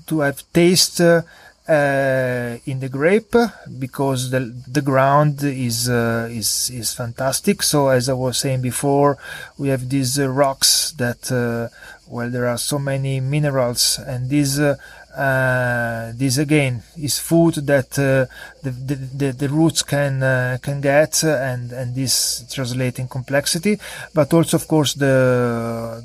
to 0.06 0.20
have 0.20 0.42
taste 0.52 1.00
uh, 1.00 1.22
in 1.68 2.80
the 2.80 2.88
grape 2.90 3.34
because 3.78 4.30
the 4.30 4.40
the 4.66 4.80
ground 4.80 5.42
is 5.42 5.88
uh, 5.88 6.28
is 6.30 6.70
is 6.70 6.94
fantastic. 6.94 7.62
So 7.62 7.88
as 7.88 8.08
I 8.08 8.14
was 8.14 8.38
saying 8.38 8.62
before, 8.62 9.18
we 9.58 9.68
have 9.68 9.88
these 9.88 10.18
uh, 10.18 10.28
rocks 10.28 10.92
that 10.92 11.30
uh, 11.30 11.68
well 12.08 12.30
there 12.30 12.46
are 12.46 12.58
so 12.58 12.78
many 12.78 13.20
minerals 13.20 13.98
and 14.06 14.30
these 14.30 14.58
uh, 14.58 14.76
Uh, 15.18 16.12
this 16.14 16.38
again 16.38 16.80
is 16.96 17.18
food 17.18 17.54
that 17.66 17.98
uh, 17.98 18.30
the, 18.62 18.70
the, 18.70 18.94
the, 18.94 19.32
the, 19.32 19.48
roots 19.48 19.82
can 19.82 20.22
uh, 20.22 20.58
can 20.62 20.80
get, 20.80 21.24
and 21.24 21.72
and 21.72 21.96
this 21.96 22.46
translating 22.54 23.08
complexity, 23.08 23.80
but 24.14 24.32
also 24.32 24.56
of 24.56 24.68
course 24.68 24.94
the 24.94 26.04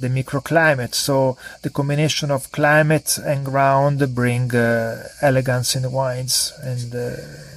the 0.00 0.08
microclimate. 0.08 0.94
So 0.94 1.36
the 1.62 1.70
combination 1.70 2.30
of 2.30 2.50
climate 2.52 3.18
and 3.18 3.44
ground 3.44 4.14
bring 4.14 4.54
uh, 4.54 5.08
elegance 5.22 5.76
in 5.76 5.82
the 5.82 5.90
wines 5.90 6.52
and. 6.62 6.94
Uh, 6.94 7.16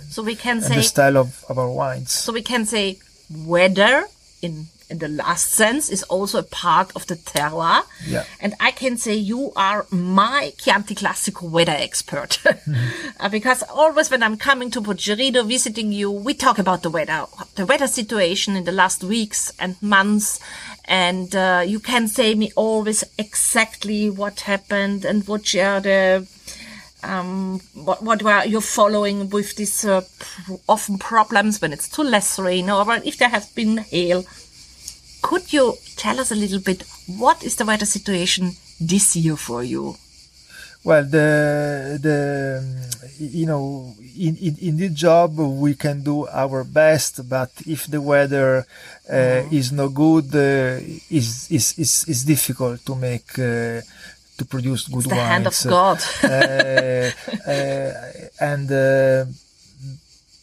so 0.10 0.22
we 0.22 0.36
can 0.36 0.62
say 0.62 0.76
the 0.76 0.84
style 0.84 1.18
of, 1.18 1.44
of 1.50 1.58
our 1.58 1.70
wines. 1.70 2.12
So 2.12 2.32
we 2.32 2.44
can 2.44 2.66
say 2.66 3.00
weather 3.32 4.06
in 4.42 4.68
in 4.94 5.00
the 5.00 5.08
last 5.08 5.52
sense 5.52 5.90
is 5.90 6.04
also 6.04 6.38
a 6.38 6.44
part 6.44 6.92
of 6.96 7.08
the 7.08 7.16
terroir. 7.16 7.82
Yeah. 8.08 8.26
And 8.40 8.54
I 8.60 8.70
can 8.72 8.96
say 8.98 9.16
you 9.16 9.52
are 9.56 9.88
my 9.90 10.54
Chianti 10.58 10.94
Classico 10.94 11.50
weather 11.50 11.76
expert. 11.76 12.40
mm-hmm. 12.44 13.28
because 13.32 13.64
always 13.64 14.12
when 14.12 14.22
I'm 14.22 14.38
coming 14.38 14.70
to 14.72 14.82
Poggerino 14.82 15.46
visiting 15.48 15.92
you, 15.92 16.12
we 16.12 16.36
talk 16.36 16.60
about 16.60 16.84
the 16.84 16.92
weather, 16.92 17.26
the 17.56 17.66
weather 17.66 17.88
situation 17.88 18.56
in 18.56 18.66
the 18.66 18.72
last 18.72 19.04
weeks 19.04 19.52
and 19.60 19.82
months. 19.82 20.40
And 20.86 21.36
uh, 21.36 21.64
you 21.66 21.80
can 21.80 22.08
say 22.08 22.36
me 22.36 22.52
always 22.56 23.04
exactly 23.18 24.12
what 24.12 24.42
happened 24.42 25.06
and 25.06 25.28
what 25.28 25.56
are 25.56 25.80
the 25.82 26.28
um, 27.04 27.60
what, 27.74 28.02
what 28.02 28.24
were 28.24 28.46
you 28.46 28.62
following 28.62 29.30
with 29.30 29.56
these 29.56 29.84
uh, 29.84 30.02
pr- 30.20 30.54
often 30.70 30.98
problems 30.98 31.62
when 31.62 31.74
it's 31.74 31.90
too 31.90 32.04
less 32.04 32.40
rain 32.40 32.70
or 32.70 32.86
if 33.04 33.18
there 33.18 33.30
has 33.30 33.50
been 33.52 33.80
hail? 33.80 34.24
Could 35.24 35.54
you 35.54 35.66
tell 35.96 36.20
us 36.20 36.30
a 36.32 36.36
little 36.36 36.60
bit 36.60 36.84
what 37.08 37.44
is 37.44 37.56
the 37.56 37.66
weather 37.66 37.88
situation 37.88 38.52
this 38.80 39.16
year 39.16 39.38
for 39.38 39.64
you? 39.64 39.96
Well, 40.84 41.06
the 41.06 41.98
the 42.08 42.20
you 43.18 43.46
know 43.46 43.96
in, 44.20 44.36
in, 44.36 44.54
in 44.68 44.74
this 44.78 44.92
job 44.92 45.40
we 45.40 45.76
can 45.76 46.04
do 46.04 46.28
our 46.28 46.66
best, 46.66 47.28
but 47.30 47.52
if 47.66 47.88
the 47.88 48.02
weather 48.02 48.66
uh, 49.10 49.14
mm-hmm. 49.14 49.56
is 49.56 49.72
no 49.72 49.88
good, 49.88 50.28
uh, 50.36 50.84
is 51.10 51.48
is 51.50 51.80
is 51.80 52.06
is 52.08 52.26
difficult 52.26 52.86
to 52.86 52.96
make. 52.96 53.40
Uh, 53.40 53.82
to 54.36 54.46
produce 54.46 54.88
good 54.88 55.06
it's 55.06 55.10
the 55.10 55.16
wines. 55.16 55.30
hand 55.30 55.48
of 55.48 55.56
God. 55.70 56.00
Uh, 56.24 57.12
uh, 57.48 57.92
and 58.42 58.72
uh, 58.72 59.26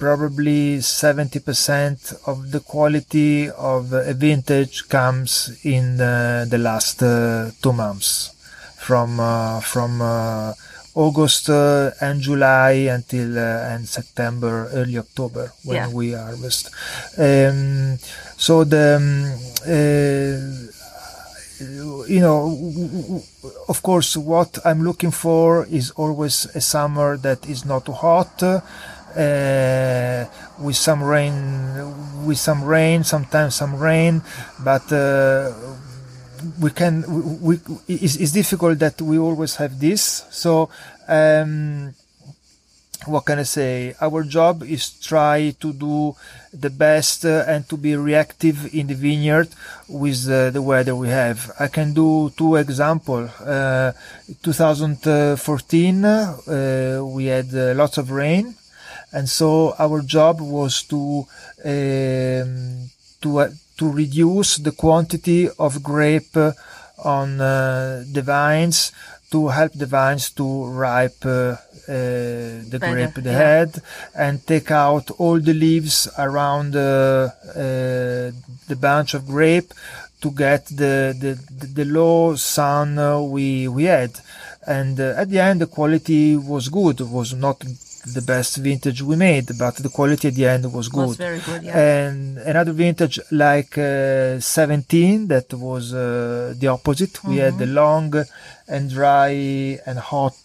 probably 0.00 0.78
70% 0.78 2.26
of 2.26 2.50
the 2.50 2.60
quality 2.60 3.50
of 3.50 3.92
a 3.92 4.14
vintage 4.14 4.88
comes 4.88 5.60
in 5.62 5.98
the 5.98 6.58
last 6.58 6.98
two 7.62 7.72
months 7.72 8.34
from 8.78 9.18
from 9.60 10.00
August 10.94 11.48
uh, 11.48 11.90
and 12.00 12.20
July 12.20 12.88
until 12.90 13.38
uh, 13.38 13.72
and 13.72 13.88
September, 13.88 14.68
early 14.72 14.98
October 14.98 15.52
when 15.64 15.76
yeah. 15.76 15.88
we 15.88 16.12
harvest. 16.12 16.70
Um, 17.16 17.96
so 18.36 18.64
the 18.64 18.96
um, 18.98 19.24
uh, 19.66 20.70
you 22.08 22.20
know, 22.20 23.22
of 23.68 23.82
course, 23.82 24.16
what 24.16 24.58
I'm 24.64 24.82
looking 24.82 25.10
for 25.10 25.66
is 25.66 25.90
always 25.92 26.46
a 26.56 26.60
summer 26.60 27.18
that 27.18 27.46
is 27.48 27.64
not 27.64 27.84
too 27.84 27.92
hot, 27.92 28.42
uh, 29.16 30.24
with 30.58 30.76
some 30.76 31.02
rain, 31.02 31.34
with 32.24 32.38
some 32.38 32.64
rain, 32.64 33.04
sometimes 33.04 33.54
some 33.54 33.76
rain, 33.76 34.22
but 34.62 34.90
uh, 34.92 35.52
we 36.60 36.70
can. 36.70 37.04
We, 37.08 37.56
we 37.56 37.60
it's, 37.88 38.16
it's, 38.16 38.32
difficult 38.32 38.78
that 38.78 39.00
we 39.00 39.18
always 39.18 39.56
have 39.56 39.78
this. 39.78 40.26
So. 40.30 40.70
Um, 41.08 41.94
what 43.06 43.24
can 43.24 43.38
I 43.38 43.44
say? 43.44 43.94
Our 44.00 44.24
job 44.24 44.62
is 44.62 44.90
try 44.90 45.54
to 45.60 45.72
do 45.72 46.14
the 46.52 46.70
best 46.70 47.24
uh, 47.24 47.44
and 47.46 47.68
to 47.68 47.76
be 47.76 47.96
reactive 47.96 48.74
in 48.74 48.88
the 48.88 48.94
vineyard 48.94 49.48
with 49.88 50.28
uh, 50.28 50.50
the 50.50 50.60
weather 50.60 50.94
we 50.94 51.08
have. 51.08 51.50
I 51.58 51.68
can 51.68 51.94
do 51.94 52.30
two 52.36 52.56
examples. 52.56 53.30
Uh, 53.40 53.92
2014, 54.42 56.04
uh, 56.04 57.00
we 57.04 57.26
had 57.26 57.54
uh, 57.54 57.74
lots 57.74 57.98
of 57.98 58.10
rain, 58.10 58.54
and 59.12 59.28
so 59.28 59.74
our 59.78 60.02
job 60.02 60.40
was 60.40 60.82
to 60.84 61.26
um, 61.64 62.90
to 63.20 63.38
uh, 63.38 63.48
to 63.76 63.90
reduce 63.90 64.56
the 64.56 64.72
quantity 64.72 65.48
of 65.58 65.82
grape 65.82 66.36
on 67.02 67.38
the 67.38 68.22
vines 68.24 68.92
to 69.30 69.48
help 69.48 69.72
the 69.72 69.86
vines 69.86 70.30
to 70.30 70.66
ripe 70.66 71.24
uh, 71.24 71.30
uh, 71.30 71.56
the 71.88 72.78
Better, 72.80 72.92
grape 72.92 73.14
the 73.14 73.30
yeah. 73.30 73.38
head 73.38 73.82
and 74.14 74.46
take 74.46 74.70
out 74.70 75.10
all 75.18 75.38
the 75.40 75.54
leaves 75.54 76.08
around 76.18 76.74
uh, 76.76 77.30
the 77.54 78.76
bunch 78.78 79.14
of 79.14 79.26
grape 79.26 79.72
to 80.20 80.30
get 80.30 80.66
the 80.66 81.14
the, 81.18 81.66
the 81.66 81.84
low 81.84 82.34
sun 82.36 82.96
we 83.30 83.66
we 83.68 83.84
had 83.84 84.12
and 84.66 85.00
uh, 85.00 85.14
at 85.16 85.30
the 85.30 85.38
end 85.38 85.60
the 85.60 85.66
quality 85.66 86.36
was 86.36 86.68
good 86.68 87.00
it 87.00 87.08
was 87.08 87.32
not 87.34 87.64
the 88.04 88.22
best 88.22 88.56
vintage 88.56 89.02
we 89.02 89.16
made 89.16 89.46
but 89.58 89.76
the 89.76 89.88
quality 89.88 90.28
at 90.28 90.34
the 90.34 90.46
end 90.46 90.72
was 90.72 90.88
good, 90.88 91.08
was 91.08 91.16
very 91.16 91.40
good 91.40 91.62
yeah. 91.62 91.78
and 91.78 92.38
another 92.38 92.72
vintage 92.72 93.18
like 93.30 93.76
uh, 93.78 94.40
17 94.40 95.26
that 95.28 95.52
was 95.54 95.94
uh, 95.94 96.54
the 96.56 96.66
opposite 96.66 97.12
mm-hmm. 97.14 97.30
we 97.30 97.36
had 97.36 97.58
the 97.58 97.64
mm-hmm. 97.64 97.74
long 97.74 98.24
and 98.68 98.90
dry 98.90 99.30
and 99.86 99.98
hot 99.98 100.38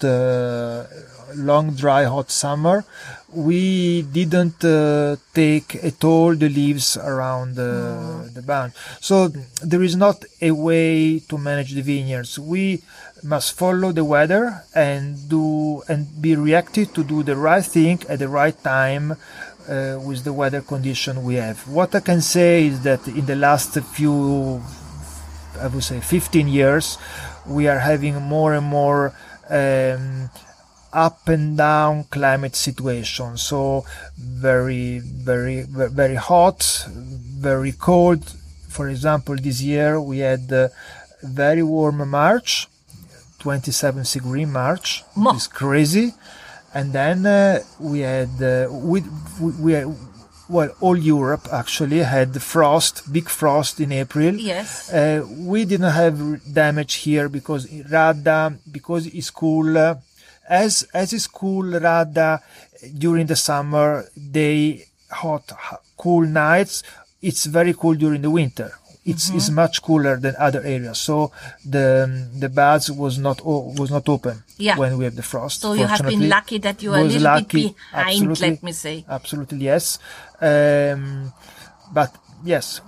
long, 1.33 1.71
dry, 1.71 2.03
hot 2.03 2.31
summer, 2.31 2.85
we 3.33 4.01
didn't 4.03 4.63
uh, 4.63 5.15
take 5.33 5.75
at 5.83 6.03
all 6.03 6.35
the 6.35 6.49
leaves 6.49 6.97
around 6.97 7.57
uh, 7.59 8.23
the 8.33 8.43
bunch. 8.45 8.73
So 9.01 9.29
there 9.63 9.83
is 9.83 9.95
not 9.95 10.23
a 10.41 10.51
way 10.51 11.19
to 11.19 11.37
manage 11.37 11.73
the 11.73 11.81
vineyards. 11.81 12.39
We 12.39 12.81
must 13.25 13.57
follow 13.57 13.91
the 13.91 14.05
weather 14.05 14.63
and 14.73 15.27
do 15.27 15.81
and 15.89 16.21
be 16.21 16.35
reactive 16.35 16.93
to 16.93 17.03
do 17.03 17.23
the 17.23 17.35
right 17.35 17.65
thing 17.65 17.99
at 18.07 18.19
the 18.19 18.29
right 18.29 18.57
time 18.63 19.11
uh, 19.67 19.99
with 20.05 20.23
the 20.23 20.31
weather 20.31 20.61
condition 20.61 21.23
we 21.23 21.35
have. 21.35 21.67
What 21.67 21.95
I 21.95 21.99
can 21.99 22.21
say 22.21 22.67
is 22.67 22.81
that 22.83 23.07
in 23.07 23.25
the 23.25 23.35
last 23.35 23.73
few, 23.79 24.61
I 25.59 25.67
would 25.67 25.83
say, 25.83 25.99
15 25.99 26.47
years, 26.47 26.97
we 27.47 27.67
are 27.67 27.79
having 27.79 28.15
more 28.21 28.53
and 28.53 28.65
more 28.65 29.13
um, 29.49 30.29
up 30.93 31.27
and 31.27 31.57
down 31.57 32.05
climate 32.05 32.55
situation. 32.55 33.37
So 33.37 33.85
very, 34.17 34.99
very, 34.99 35.63
very 35.63 36.15
hot, 36.15 36.87
very 36.87 37.71
cold. 37.71 38.23
For 38.69 38.89
example, 38.89 39.35
this 39.35 39.61
year 39.61 39.99
we 39.99 40.19
had 40.19 40.51
a 40.51 40.71
very 41.23 41.63
warm 41.63 42.07
March, 42.09 42.67
27 43.45 44.03
degree 44.11 44.43
March. 44.43 45.03
It's 45.35 45.45
crazy. 45.45 46.15
And 46.73 46.93
then 46.93 47.27
uh, 47.27 47.59
we 47.79 47.99
had, 47.99 48.41
uh, 48.41 48.67
we, 48.71 49.03
we, 49.39 49.51
we 49.63 49.71
had, 49.73 49.85
well, 50.49 50.71
all 50.81 50.97
Europe 50.97 51.47
actually 51.51 51.99
had 51.99 52.41
frost, 52.41 53.13
big 53.13 53.29
frost 53.29 53.79
in 53.79 53.91
April. 53.91 54.33
Yes. 54.33 54.91
Uh, 54.91 55.23
we 55.53 55.63
didn't 55.63 55.91
have 55.91 56.17
damage 56.51 56.95
here 56.95 57.29
because 57.29 57.67
Radda, 57.67 58.57
because 58.71 59.05
it's 59.05 59.29
cool, 59.29 59.77
as 60.49 60.87
as 60.93 61.13
is 61.13 61.27
cool 61.27 61.65
Radda 61.85 62.41
during 62.97 63.27
the 63.27 63.35
summer, 63.35 64.05
they 64.17 64.85
hot, 65.11 65.45
cool 65.97 66.25
nights. 66.25 66.81
It's 67.21 67.45
very 67.45 67.75
cool 67.75 67.93
during 67.93 68.23
the 68.23 68.31
winter. 68.31 68.71
It's, 69.05 69.27
mm-hmm. 69.27 69.37
it's 69.37 69.49
much 69.51 69.81
cooler 69.83 70.17
than 70.17 70.35
other 70.39 70.61
areas. 70.61 70.97
So 70.97 71.31
the 71.63 72.27
the 72.33 72.49
baths 72.49 72.89
was 72.89 73.17
not 73.19 73.45
was 73.45 73.91
not 73.91 74.09
open 74.09 74.43
yeah. 74.57 74.77
when 74.77 74.97
we 74.97 75.05
have 75.05 75.15
the 75.15 75.23
frost. 75.23 75.61
So 75.61 75.73
you 75.73 75.85
have 75.85 76.01
been 76.01 76.27
lucky 76.27 76.57
that 76.59 76.81
you 76.81 76.93
are 76.93 76.99
a 76.99 77.03
little 77.03 77.21
lucky. 77.21 77.67
bit 77.67 77.75
behind. 77.75 78.09
Absolutely. 78.09 78.49
Let 78.49 78.63
me 78.63 78.71
say. 78.71 79.05
Absolutely 79.07 79.59
yes. 79.59 79.99
Um, 80.41 81.33
but 81.93 82.15
yes, 82.43 82.81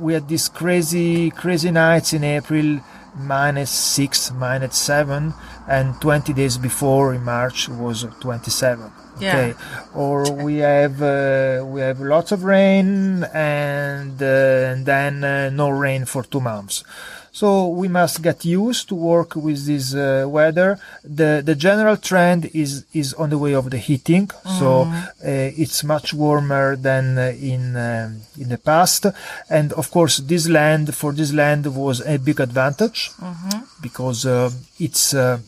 we 0.00 0.14
had 0.14 0.28
these 0.28 0.48
crazy 0.48 1.30
crazy 1.30 1.70
nights 1.70 2.12
in 2.12 2.24
April 2.24 2.80
minus 3.14 3.70
6, 3.70 4.32
minus 4.32 4.76
7, 4.78 5.34
and 5.68 6.00
20 6.00 6.32
days 6.32 6.58
before 6.58 7.14
in 7.14 7.24
March 7.24 7.68
was 7.68 8.06
27. 8.20 8.90
Yeah. 9.22 9.36
Okay, 9.36 9.54
or 9.94 10.30
we 10.32 10.58
have 10.58 11.00
uh, 11.00 11.64
we 11.64 11.80
have 11.80 12.00
lots 12.00 12.32
of 12.32 12.44
rain 12.44 13.24
and 13.32 14.20
uh, 14.20 14.72
and 14.72 14.84
then 14.84 15.24
uh, 15.24 15.50
no 15.50 15.68
rain 15.70 16.04
for 16.04 16.22
two 16.24 16.40
months. 16.40 16.84
So 17.34 17.66
we 17.66 17.88
must 17.88 18.20
get 18.20 18.44
used 18.44 18.88
to 18.90 18.94
work 18.94 19.34
with 19.36 19.64
this 19.64 19.94
uh, 19.94 20.26
weather. 20.28 20.78
The 21.02 21.42
the 21.44 21.54
general 21.54 21.96
trend 21.96 22.50
is 22.52 22.84
is 22.92 23.14
on 23.14 23.30
the 23.30 23.38
way 23.38 23.54
of 23.54 23.70
the 23.70 23.78
heating. 23.78 24.26
Mm. 24.28 24.58
So 24.58 24.82
uh, 24.82 25.62
it's 25.62 25.82
much 25.82 26.12
warmer 26.12 26.76
than 26.76 27.16
uh, 27.16 27.32
in 27.40 27.74
um, 27.76 28.20
in 28.38 28.50
the 28.50 28.58
past. 28.58 29.06
And 29.48 29.72
of 29.72 29.90
course, 29.90 30.18
this 30.18 30.46
land 30.46 30.94
for 30.94 31.12
this 31.12 31.32
land 31.32 31.64
was 31.74 32.02
a 32.06 32.18
big 32.18 32.38
advantage 32.38 33.10
mm-hmm. 33.12 33.60
because 33.80 34.26
uh, 34.26 34.50
it's 34.78 35.14
uh, 35.14 35.38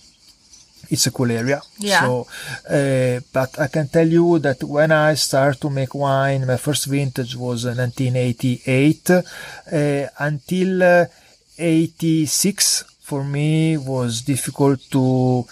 it's 0.95 1.07
a 1.07 1.11
cool 1.19 1.31
area. 1.31 1.61
Yeah. 1.79 2.01
So, 2.03 2.11
uh, 2.79 3.21
but 3.33 3.51
I 3.65 3.69
can 3.75 3.87
tell 3.89 4.09
you 4.19 4.39
that 4.47 4.59
when 4.77 4.91
I 4.93 5.15
started 5.15 5.61
to 5.61 5.71
make 5.71 5.93
wine, 5.95 6.47
my 6.47 6.57
first 6.67 6.85
vintage 6.87 7.35
was 7.37 7.59
uh, 7.67 7.75
1988 7.77 9.11
uh, 9.11 10.09
until 10.19 10.83
uh, 10.83 11.05
86. 11.59 12.85
For 13.05 13.23
me, 13.23 13.77
was 13.77 14.23
difficult 14.23 14.81
to 14.97 15.45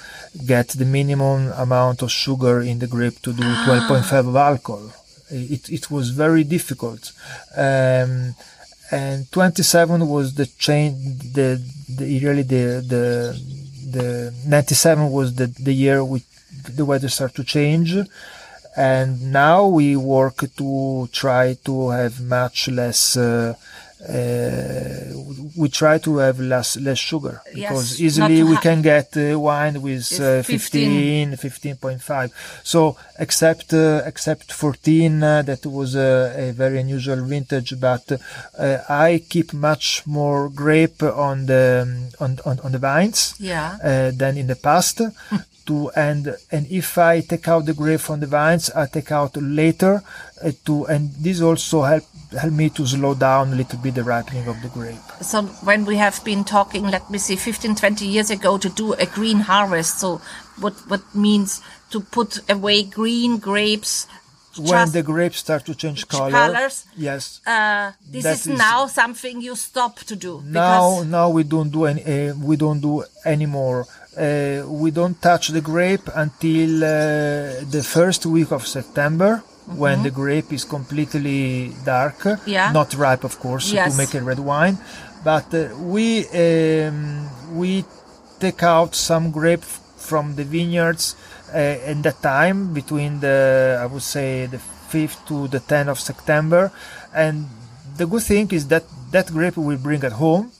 get 0.53 0.69
the 0.69 0.87
minimum 0.87 1.53
amount 1.67 2.01
of 2.01 2.11
sugar 2.11 2.63
in 2.63 2.79
the 2.79 2.87
grape 2.87 3.19
to 3.27 3.31
do 3.35 3.43
12.5 3.43 4.29
of 4.33 4.37
alcohol. 4.37 4.87
It 5.31 5.69
it 5.69 5.85
was 5.91 6.07
very 6.23 6.45
difficult. 6.57 7.03
Um, 7.55 8.35
and 8.91 9.31
27 9.33 10.07
was 10.07 10.35
the 10.35 10.47
change 10.47 10.97
the, 11.33 11.49
the 11.89 12.05
really 12.25 12.43
the 12.55 12.65
the 12.93 13.05
the 13.93 14.35
97 14.47 15.11
was 15.11 15.35
the 15.37 15.47
the 15.47 15.73
year 15.73 16.05
we 16.05 16.23
the 16.69 16.85
weather 16.85 17.09
started 17.09 17.37
to 17.37 17.45
change. 17.45 17.97
And 18.75 19.33
now 19.33 19.67
we 19.67 19.97
work 19.97 20.39
to 20.57 21.09
try 21.13 21.57
to 21.65 21.91
have 21.91 22.23
much 22.23 22.69
less 22.69 23.17
uh, 23.17 23.55
uh, 24.09 25.13
we 25.57 25.69
try 25.69 25.99
to 25.99 26.17
have 26.19 26.41
less 26.41 26.77
less 26.87 26.99
sugar 26.99 27.41
because 27.55 28.01
Yes, 28.01 28.01
easily 28.01 28.43
we 28.43 28.57
can 28.57 28.83
get 28.83 29.09
uh, 29.17 29.39
wine 29.39 29.81
with 29.83 30.07
uh, 30.21 30.43
15 30.43 31.33
15.5 31.37 32.31
so 32.65 32.97
except 33.19 33.73
uh, 33.75 34.03
except 34.07 34.53
14 34.53 35.23
uh, 35.23 35.43
that 35.43 35.65
was 35.67 35.95
a, 35.95 36.35
a 36.49 36.53
very 36.53 36.81
unusual 36.81 37.23
vintage 37.25 37.79
but 37.81 38.05
uh, 38.59 38.79
i 38.89 39.23
keep 39.29 39.53
much 39.53 40.03
more 40.07 40.49
grape 40.49 41.03
on 41.03 41.47
the 41.47 41.65
on 42.21 42.39
on, 42.45 42.59
on 42.65 42.73
the 42.73 42.79
vines 42.79 43.35
Yeah. 43.39 43.77
uh, 43.85 44.11
than 44.21 44.37
in 44.37 44.47
the 44.47 44.57
past 44.57 45.01
to 45.67 45.91
and 45.97 46.35
and 46.51 46.67
if 46.71 46.99
i 46.99 47.21
take 47.21 47.49
out 47.49 47.67
the 47.67 47.75
grape 47.75 48.01
from 48.01 48.21
the 48.21 48.27
vines 48.27 48.71
i 48.71 48.87
take 48.87 49.11
out 49.13 49.37
later 49.37 50.03
uh, 50.45 50.51
to 50.65 50.85
and 50.87 51.11
this 51.15 51.41
also 51.41 51.83
help 51.83 52.05
help 52.39 52.53
me 52.53 52.71
to 52.71 52.87
slow 52.87 53.15
down 53.15 53.53
a 53.53 53.57
little 53.57 53.79
bit 53.79 53.95
the 53.95 54.03
ripening 54.03 54.47
of 54.49 54.61
the 54.63 54.69
grape 54.69 54.97
So 55.21 55.43
when 55.69 55.85
we 55.85 55.97
have 55.97 56.23
been 56.25 56.45
talking, 56.45 56.85
let 56.91 57.09
me 57.11 57.19
see, 57.19 57.37
15, 57.37 57.75
20 57.77 58.07
years 58.07 58.31
ago 58.31 58.59
to 58.59 58.69
do 58.69 58.95
a 58.95 59.07
green 59.07 59.41
harvest. 59.41 60.01
So 60.01 60.21
what, 60.59 60.73
what 60.89 61.03
means 61.15 61.61
to 61.91 62.01
put 62.01 62.41
away 62.51 62.83
green 62.85 63.39
grapes? 63.39 64.07
when 64.59 64.91
the 64.93 65.03
grapes 65.03 65.39
start 65.39 65.65
to 65.65 65.75
change 65.75 66.07
color 66.09 66.31
colours, 66.31 66.85
yes 66.95 67.41
uh, 67.47 67.93
this 68.05 68.25
is, 68.27 68.47
is- 68.49 68.59
now 68.59 68.87
something 68.87 69.41
you 69.41 69.57
stop 69.57 69.97
to 70.01 70.15
do. 70.15 70.43
now 70.45 71.03
now 71.05 71.31
we 71.31 71.43
don't 71.43 71.71
do 71.71 71.87
any 71.87 72.03
uh, 72.05 72.35
we 72.37 72.57
don't 72.57 72.81
do 72.81 73.03
anymore 73.25 73.87
uh, 74.17 74.63
we 74.69 74.91
don't 74.91 75.21
touch 75.23 75.49
the 75.49 75.61
grape 75.61 76.07
until 76.15 76.85
uh, 76.85 76.89
the 77.71 77.83
first 77.83 78.27
week 78.27 78.51
of 78.53 78.67
september 78.67 79.43
when 79.77 80.03
the 80.03 80.11
grape 80.11 80.53
is 80.53 80.65
completely 80.65 81.73
dark 81.85 82.19
Mm-hmm. 82.19 82.51
Yeah. 82.51 82.73
not 82.73 82.95
ripe 82.95 83.25
of 83.25 83.39
course 83.39 83.73
Yes. 83.73 83.93
to 83.93 83.97
make 83.97 84.13
a 84.15 84.23
red 84.23 84.39
wine 84.39 84.77
but 85.25 85.47
uh, 85.55 85.61
we 85.95 86.27
um, 86.45 87.29
we 87.61 87.85
take 88.41 88.63
out 88.63 88.95
some 88.95 89.31
grape 89.31 89.65
from 90.09 90.35
the 90.35 90.45
vineyards 90.45 91.15
uh, 91.55 91.59
in 91.91 92.03
that 92.03 92.21
time 92.23 92.75
between 92.75 93.21
the 93.21 93.79
I 93.81 93.87
would 93.87 94.03
say 94.03 94.47
the 94.47 94.59
5th 94.93 95.19
to 95.29 95.49
the 95.49 95.61
10th 95.61 95.89
of 95.95 95.99
September 96.01 96.73
and 97.15 97.47
the 97.97 98.07
good 98.07 98.23
thing 98.23 98.51
is 98.51 98.67
that 98.69 98.85
that 99.13 99.27
grape 99.33 99.57
we 99.57 99.77
bring 99.77 100.03
at 100.05 100.13
home 100.13 100.51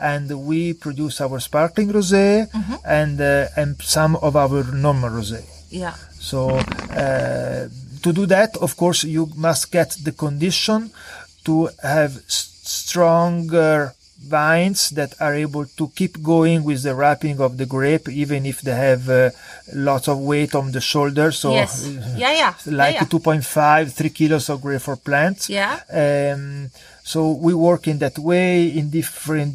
and 0.00 0.30
we 0.46 0.72
produce 0.74 1.20
our 1.20 1.38
sparkling 1.40 1.88
rosé 1.90 2.48
and 2.84 3.20
uh, 3.20 3.46
and 3.56 3.80
some 3.82 4.16
of 4.16 4.36
our 4.36 4.64
normal 4.72 5.10
rosé 5.10 5.42
yeah. 5.70 5.94
so 6.18 6.50
uh, 6.96 7.68
to 8.04 8.12
do 8.12 8.26
that, 8.26 8.56
of 8.58 8.76
course, 8.76 9.02
you 9.04 9.30
must 9.34 9.72
get 9.72 9.96
the 10.04 10.12
condition 10.12 10.90
to 11.44 11.70
have 11.82 12.12
stronger 12.28 13.94
vines 14.20 14.90
that 14.90 15.14
are 15.20 15.34
able 15.34 15.66
to 15.78 15.88
keep 15.96 16.22
going 16.22 16.64
with 16.64 16.82
the 16.82 16.94
wrapping 16.94 17.40
of 17.40 17.56
the 17.56 17.66
grape, 17.66 18.08
even 18.08 18.44
if 18.46 18.60
they 18.60 18.76
have 18.88 19.08
uh, 19.08 19.30
lots 19.74 20.06
of 20.08 20.18
weight 20.18 20.54
on 20.54 20.72
the 20.72 20.80
shoulder. 20.80 21.32
So 21.32 21.52
yes. 21.52 21.86
uh, 21.86 22.14
Yeah, 22.16 22.32
yeah. 22.32 22.54
like 22.66 22.94
yeah, 22.94 23.08
yeah. 23.10 23.40
2.5, 23.40 23.92
3 23.92 24.10
kilos 24.10 24.48
of 24.50 24.60
grape 24.60 24.82
for 24.82 24.96
plants. 24.96 25.48
Yeah. 25.48 25.80
Um, 25.90 26.70
so 27.04 27.18
we 27.46 27.52
work 27.54 27.86
in 27.86 27.98
that 27.98 28.18
way 28.18 28.66
in 28.78 28.90
different, 28.90 29.52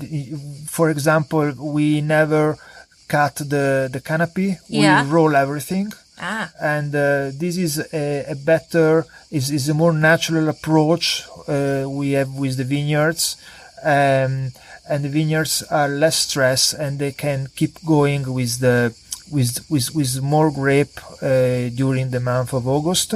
for 0.70 0.90
example, 0.90 1.46
we 1.78 2.02
never 2.02 2.58
cut 3.08 3.36
the, 3.38 3.90
the 3.92 4.02
canopy. 4.02 4.58
Yeah. 4.68 5.04
We 5.04 5.10
roll 5.10 5.36
everything 5.36 5.92
Ah, 6.22 6.52
and 6.62 6.94
uh, 6.94 7.32
this 7.34 7.56
is 7.58 7.80
a, 7.94 8.26
a 8.32 8.36
better 8.36 9.06
is, 9.32 9.50
is 9.52 9.70
a 9.70 9.74
more 9.74 9.94
natural 9.94 10.50
approach 10.50 11.24
uh, 11.48 11.86
we 11.88 12.12
have 12.12 12.34
with 12.34 12.58
the 12.58 12.66
vineyards 12.66 13.38
um, 13.84 14.52
and 14.90 15.06
the 15.06 15.10
vineyards 15.10 15.64
are 15.72 15.88
less 15.88 16.18
stressed 16.18 16.74
and 16.74 17.00
they 17.00 17.14
can 17.14 17.48
keep 17.56 17.74
going 17.86 18.34
with 18.34 18.60
the 18.60 18.94
with 19.32 19.66
with, 19.70 19.96
with 19.96 20.22
more 20.22 20.52
grape 20.52 21.00
uh, 21.22 21.70
during 21.82 22.10
the 22.12 22.20
month 22.20 22.54
of 22.54 22.68
August 22.68 23.14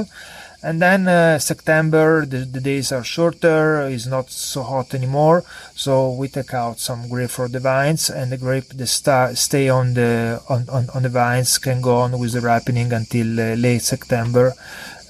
and 0.64 0.80
then 0.80 1.06
uh, 1.06 1.38
September 1.38 2.24
the, 2.26 2.38
the 2.38 2.60
days 2.60 2.90
are 2.90 3.04
shorter 3.04 3.86
it's 3.88 4.06
not 4.06 4.30
so 4.30 4.62
hot 4.62 4.94
anymore 4.94 5.44
so 5.74 6.12
we 6.12 6.26
take 6.28 6.54
out 6.54 6.78
some 6.78 7.08
grape 7.08 7.30
for 7.30 7.48
the 7.48 7.60
vines 7.60 8.08
and 8.10 8.32
the 8.32 8.38
grape 8.38 8.68
that 8.68 8.86
sta- 8.86 9.34
stay 9.34 9.68
on 9.68 9.94
the 9.94 10.40
on, 10.48 10.68
on, 10.68 10.88
on 10.94 11.02
the 11.02 11.08
vines 11.08 11.58
can 11.58 11.80
go 11.80 11.96
on 11.96 12.18
with 12.18 12.32
the 12.32 12.40
ripening 12.40 12.92
until 12.92 13.28
uh, 13.38 13.54
late 13.54 13.82
September 13.82 14.52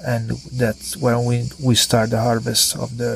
and 0.04 0.30
that's 0.52 0.96
when 0.96 1.24
we 1.24 1.48
we 1.62 1.74
start 1.74 2.10
the 2.10 2.20
harvest 2.20 2.76
of 2.76 2.98
the 2.98 3.12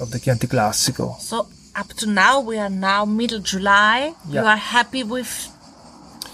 of 0.00 0.10
the 0.10 0.18
Chianti 0.18 0.46
Classico 0.46 1.18
so 1.20 1.46
up 1.76 1.88
to 1.88 2.06
now, 2.06 2.40
we 2.40 2.56
are 2.56 2.70
now 2.70 3.04
middle 3.04 3.38
July. 3.38 4.14
Yeah. 4.26 4.40
You 4.40 4.46
are 4.46 4.56
happy 4.56 5.02
with 5.02 5.30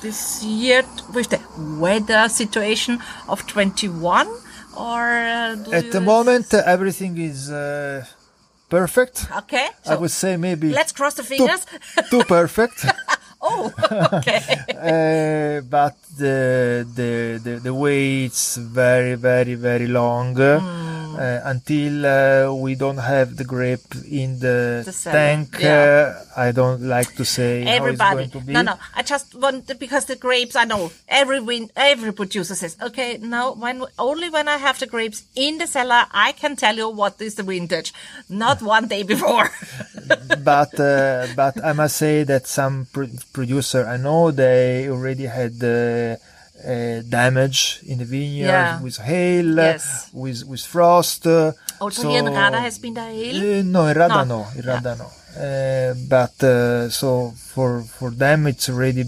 this 0.01 0.45
year, 0.45 0.85
with 1.13 1.31
the 1.31 1.41
weather 1.81 2.29
situation 2.29 3.01
of 3.29 3.45
21? 3.49 4.29
Or 4.77 5.03
uh, 5.03 5.57
at 5.73 5.91
the 5.93 6.01
moment 6.01 6.53
everything 6.55 7.19
is 7.19 7.51
uh, 7.51 8.05
perfect 8.69 9.27
Okay. 9.43 9.69
I 9.87 9.95
would 9.97 10.11
say 10.11 10.37
maybe 10.37 10.73
let's 10.73 10.93
cross 10.93 11.15
the 11.15 11.23
fingers. 11.23 11.67
too 12.11 12.25
perfect 12.25 12.87
oh, 13.43 13.73
okay. 14.15 14.41
uh, 15.59 15.61
but 15.69 15.97
the, 16.17 16.87
the 16.99 17.41
the 17.45 17.53
the 17.67 17.75
waits 17.75 18.57
very 18.57 19.15
very 19.15 19.55
very 19.55 19.87
long 19.89 20.35
Hmm. 20.37 21.02
Uh, 21.17 21.41
until 21.45 22.07
uh, 22.07 22.55
we 22.55 22.75
don't 22.75 22.99
have 22.99 23.37
the 23.37 23.45
grape 23.45 23.95
in 24.11 24.39
the, 24.39 24.83
The 24.85 24.93
tank. 25.11 25.57
yeah. 25.61 26.15
Uh, 26.37 26.41
I 26.41 26.53
don't 26.53 26.83
like 26.83 27.15
to 27.17 27.25
say 27.25 27.65
Everybody. 27.65 28.03
how 28.03 28.19
it's 28.19 28.33
going 28.33 28.43
to 28.43 28.47
be. 28.47 28.53
No, 28.53 28.63
no. 28.63 28.75
I 28.95 29.03
just 29.03 29.35
want 29.35 29.67
because 29.79 30.07
the 30.07 30.17
grapes. 30.17 30.57
I 30.57 30.65
know 30.65 30.91
every 31.09 31.41
win, 31.41 31.71
every 31.77 32.13
producer 32.13 32.55
says, 32.55 32.77
okay, 32.83 33.19
now 33.19 33.53
when 33.55 33.85
only 33.99 34.31
when 34.31 34.49
I 34.49 34.57
have 34.57 34.79
the 34.79 34.87
grapes 34.87 35.25
in 35.37 35.59
the 35.59 35.67
cellar, 35.67 36.07
I 36.11 36.33
can 36.33 36.57
tell 36.57 36.77
you 36.77 36.89
what 36.89 37.21
is 37.21 37.35
the 37.37 37.43
vintage, 37.43 37.93
not 38.29 38.63
one 38.77 38.89
day 38.89 39.03
before. 39.03 39.51
but 40.45 40.79
uh, 40.81 41.27
but 41.37 41.63
I 41.65 41.73
must 41.73 41.97
say 41.97 42.25
that 42.25 42.47
some 42.47 42.87
pro- 42.93 43.09
producer 43.33 43.87
I 43.87 43.97
know 43.97 44.31
they 44.31 44.89
already 44.89 45.25
had 45.27 45.63
uh, 45.63 46.17
uh, 46.65 47.03
damage 47.09 47.81
in 47.87 47.99
the 47.99 48.05
vineyard 48.05 48.47
Yeah. 48.47 48.81
with 48.83 48.97
hail, 48.99 49.47
Yes. 49.57 50.09
with 50.13 50.45
with 50.51 50.63
frost. 50.75 51.27
uh, 51.27 51.53
Also 51.81 52.03
so- 52.03 52.09
here 52.11 52.21
in 52.21 52.27
Radda 52.33 52.61
has 52.61 52.79
been 52.79 52.95
the 52.95 53.03
hail. 53.05 53.37
Uh, 53.37 53.63
no, 53.65 53.87
in 53.87 53.97
Radda 53.97 54.25
No. 54.27 54.35
no, 54.35 54.47
in 54.57 54.63
Radda 54.71 54.95
no. 54.99 55.09
Uh, 55.33 55.95
but 56.09 56.37
uh, 56.45 56.91
so 56.91 57.33
for 57.55 57.83
for 57.99 58.11
them 58.11 58.47
it's 58.47 58.69
already 58.69 59.05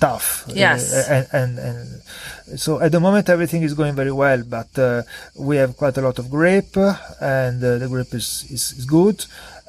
tough. 0.00 0.44
Uh, 0.48 0.52
Yes. 0.64 0.82
and, 1.08 1.26
and 1.32 1.50
and 1.68 2.58
so 2.64 2.80
at 2.80 2.90
the 2.90 2.98
moment 3.00 3.28
everything 3.28 3.62
is 3.62 3.74
going 3.74 3.94
very 3.94 4.10
well, 4.12 4.42
but 4.56 4.70
uh, 4.78 5.02
we 5.38 5.56
have 5.62 5.76
quite 5.76 5.96
a 5.96 6.02
lot 6.02 6.18
of 6.18 6.26
grape, 6.28 6.76
and 7.20 7.62
uh, 7.62 7.78
the 7.78 7.88
grape 7.88 8.12
is 8.14 8.44
is, 8.50 8.72
is 8.78 8.84
good. 8.84 9.24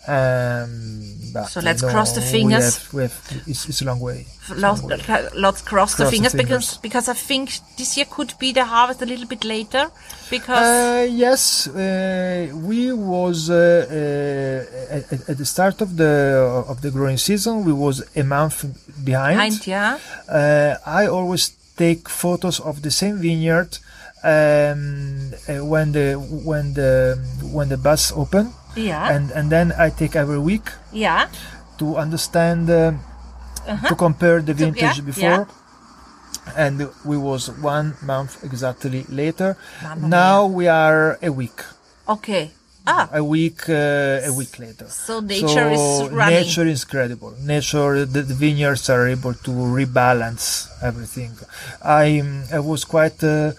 Um, 0.07 1.03
but, 1.33 1.45
So 1.47 1.59
let's 1.61 1.81
uh, 1.83 1.87
no, 1.87 1.93
cross 1.93 2.11
the 2.13 2.21
we 2.21 2.27
fingers. 2.27 2.77
have- 2.77 2.93
we 2.93 3.01
have- 3.03 3.43
it's, 3.47 3.69
it's 3.69 3.81
a 3.81 3.85
long 3.85 3.99
way. 3.99 4.25
Lots, 4.49 4.81
long 4.81 4.89
way. 4.89 5.29
lots 5.35 5.61
cross, 5.61 5.91
the 5.95 6.03
Cross 6.03 6.11
the 6.11 6.11
fingers, 6.11 6.33
because 6.33 6.65
fingers. 6.67 6.77
because 6.81 7.07
I 7.07 7.13
think 7.13 7.51
this 7.77 7.95
year 7.95 8.05
could 8.09 8.33
be 8.39 8.51
the 8.51 8.65
harvest 8.65 9.01
a 9.01 9.05
little 9.05 9.27
bit 9.27 9.43
later 9.43 9.89
because 10.29 10.67
Uh, 10.67 11.07
yes, 11.09 11.67
uh, 11.67 12.47
we 12.69 12.91
was 12.91 13.49
uh, 13.49 13.55
uh, 13.55 14.95
at, 14.97 15.29
at 15.29 15.37
the 15.37 15.45
start 15.45 15.81
of 15.81 15.95
the 15.95 16.13
of 16.67 16.81
the 16.81 16.89
growing 16.91 17.17
season. 17.17 17.63
We 17.63 17.71
was 17.73 18.03
a 18.15 18.23
month 18.23 18.65
behind. 19.05 19.35
behind, 19.37 19.67
yeah, 19.67 19.97
Uh, 20.27 20.75
I 21.01 21.07
always 21.07 21.43
take 21.77 22.09
photos 22.09 22.59
of 22.59 22.81
the 22.81 22.91
same 22.91 23.17
vineyard 23.19 23.71
um, 24.23 25.31
uh, 25.47 25.63
when 25.65 25.91
the 25.93 26.13
when 26.49 26.73
the 26.73 27.17
when 27.57 27.69
the 27.69 27.77
bus 27.77 28.11
open, 28.11 28.53
yeah, 28.75 29.11
and 29.11 29.31
and 29.31 29.49
then 29.51 29.73
I 29.77 29.89
take 29.89 30.15
every 30.15 30.39
week 30.39 30.71
yeah, 30.93 31.27
to 31.77 31.97
understand 31.97 32.69
uh, 32.69 32.93
to 33.87 33.95
compare 33.95 34.41
the 34.41 34.53
Uh-huh. 34.53 34.65
Vintage 34.65 34.97
yeah, 34.99 35.05
before. 35.05 35.47
and 36.57 36.89
we 37.05 37.17
was 37.17 37.49
one 37.61 37.95
month 38.01 38.43
exactly 38.43 39.05
later. 39.09 39.57
Mamma 39.83 40.07
now 40.07 40.45
we 40.45 40.67
are 40.67 41.17
a 41.21 41.31
week. 41.31 41.63
Okay. 42.07 42.51
Ah, 42.87 43.07
a 43.13 43.23
week 43.23 43.69
uh, 43.69 44.25
a 44.25 44.33
week 44.33 44.57
later. 44.57 44.89
So 44.89 45.19
nature 45.21 45.69
is 45.69 46.09
running. 46.09 46.41
Nature 46.41 46.65
is 46.65 46.81
incredible. 46.81 47.31
Nature, 47.37 48.05
the, 48.09 48.23
the, 48.25 48.33
vineyards 48.33 48.89
are 48.89 49.05
able 49.07 49.35
to 49.45 49.51
rebalance 49.51 50.65
everything. 50.81 51.29
I 51.85 52.25
I 52.51 52.57
was 52.59 52.83
quite. 52.83 53.21
Uh, 53.23 53.53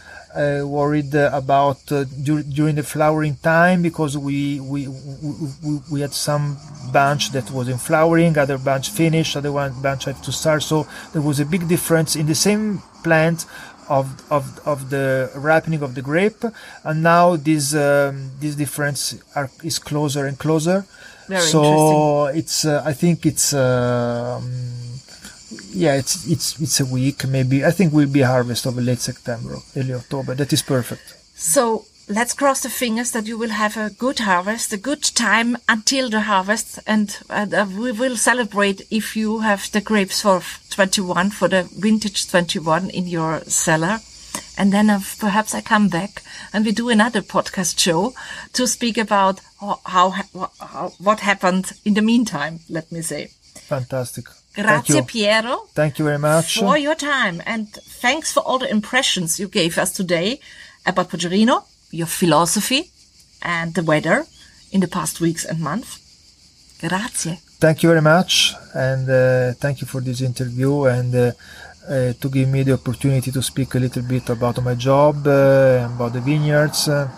worried 0.65 1.15
about 1.15 1.81
uh, 1.93 2.05
dur- 2.23 2.43
during 2.43 2.77
the 2.77 2.83
flowering 2.83 3.37
time 3.37 3.83
because 3.83 4.17
we, 4.17 4.61
we 4.61 4.89
we, 4.89 5.79
we 5.91 6.01
had 6.01 6.13
some 6.13 6.57
bunch 6.93 7.33
that 7.33 7.51
was 7.51 7.69
in 7.69 7.79
flowering, 7.79 8.39
other 8.39 8.59
bunch 8.59 8.91
finished, 8.91 9.37
other 9.37 9.53
one 9.53 9.73
bunch 9.83 10.05
had 10.05 10.23
to 10.23 10.33
start. 10.33 10.63
So 10.63 10.87
there 11.13 11.23
was 11.23 11.41
a 11.41 11.45
big 11.45 11.69
difference 11.69 12.17
in 12.17 12.27
the 12.27 12.35
same 12.35 12.83
plant 13.03 13.47
of 13.89 14.07
of 14.31 14.61
of 14.67 14.91
the 14.91 15.31
ripening 15.35 15.83
of 15.83 15.95
the 15.95 16.03
grape, 16.03 16.45
and 16.85 17.03
now 17.03 17.37
this 17.37 17.75
um, 17.75 18.31
this 18.41 18.55
difference 18.55 19.19
are, 19.35 19.51
is 19.63 19.79
closer 19.79 20.27
and 20.27 20.39
closer. 20.39 20.85
Very 21.29 21.41
so 21.43 22.27
it's 22.27 22.65
uh, 22.65 22.83
I 22.85 22.93
think 22.93 23.27
it's. 23.27 23.53
Um, 23.55 24.82
yeah, 25.71 25.95
it's 25.97 26.27
it's 26.27 26.61
it's 26.61 26.81
a 26.81 26.85
week 26.85 27.27
maybe. 27.27 27.65
I 27.65 27.71
think 27.71 27.93
we'll 27.93 28.09
be 28.09 28.23
harvest 28.23 28.67
of 28.67 28.77
late 28.77 29.01
September, 29.01 29.57
early 29.77 29.95
October. 29.95 30.35
That 30.35 30.53
is 30.53 30.63
perfect. 30.63 31.15
So 31.35 31.87
let's 32.09 32.35
cross 32.35 32.61
the 32.61 32.71
fingers 32.71 33.13
that 33.13 33.27
you 33.27 33.39
will 33.39 33.51
have 33.51 33.77
a 33.77 33.91
good 33.91 34.21
harvest, 34.21 34.73
a 34.73 34.77
good 34.77 35.03
time 35.03 35.57
until 35.69 36.11
the 36.11 36.23
harvest, 36.23 36.79
and 36.87 37.19
uh, 37.31 37.67
we 37.79 37.93
will 37.93 38.17
celebrate 38.17 38.83
if 38.91 39.17
you 39.17 39.41
have 39.41 39.71
the 39.73 39.81
grapes 39.81 40.23
for 40.23 40.43
21 40.71 41.31
for 41.31 41.49
the 41.49 41.63
vintage 41.79 42.31
21 42.31 42.91
in 42.91 43.07
your 43.07 43.41
cellar. 43.41 44.01
And 44.59 44.73
then 44.73 44.91
uh, 44.91 45.01
perhaps 45.19 45.55
I 45.55 45.63
come 45.63 45.89
back 45.89 46.23
and 46.53 46.65
we 46.65 46.73
do 46.73 46.91
another 46.91 47.23
podcast 47.23 47.79
show 47.79 48.15
to 48.53 48.67
speak 48.67 48.99
about 48.99 49.41
how, 49.61 49.81
how, 49.85 50.51
how 50.61 50.93
what 50.99 51.21
happened 51.21 51.73
in 51.85 51.95
the 51.95 52.03
meantime. 52.03 52.61
Let 52.69 52.93
me 52.93 53.01
say. 53.03 53.31
Fantastic. 53.55 54.27
Grazie, 54.55 54.93
Thank 54.95 55.11
Piero. 55.13 55.69
Thank 55.75 55.99
you 55.99 56.05
very 56.05 56.19
much. 56.19 56.59
For 56.59 56.77
your 56.77 56.95
time. 56.95 57.43
And 57.47 57.69
thanks 58.01 58.33
for 58.33 58.41
all 58.41 58.59
the 58.59 58.71
impressions 58.71 59.39
you 59.39 59.49
gave 59.49 59.79
us 59.79 59.93
today 59.93 60.41
about 60.85 61.09
Poggerino, 61.09 61.65
your 61.91 62.07
philosophy, 62.09 62.91
and 63.41 63.75
the 63.75 63.83
weather 63.83 64.27
in 64.71 64.81
the 64.81 64.89
past 64.89 65.21
weeks 65.21 65.45
and 65.45 65.61
months. 65.61 65.99
Grazie. 66.81 67.39
Thank 67.61 67.83
you 67.83 67.89
very 67.89 68.03
much. 68.03 68.55
And 68.75 69.09
uh, 69.09 69.53
thank 69.55 69.81
you 69.81 69.87
for 69.87 70.01
this 70.01 70.21
interview 70.21 70.85
and 70.85 71.15
uh, 71.15 71.33
uh, 71.89 72.13
to 72.21 72.29
give 72.29 72.49
me 72.49 72.63
the 72.65 72.73
opportunity 72.73 73.31
to 73.31 73.41
speak 73.43 73.75
a 73.75 73.79
little 73.79 74.03
bit 74.03 74.29
about 74.29 74.63
my 74.63 74.75
job, 74.75 75.27
uh, 75.27 75.89
about 75.95 76.13
the 76.13 76.21
vineyards. 76.21 76.89
Uh, 76.89 77.09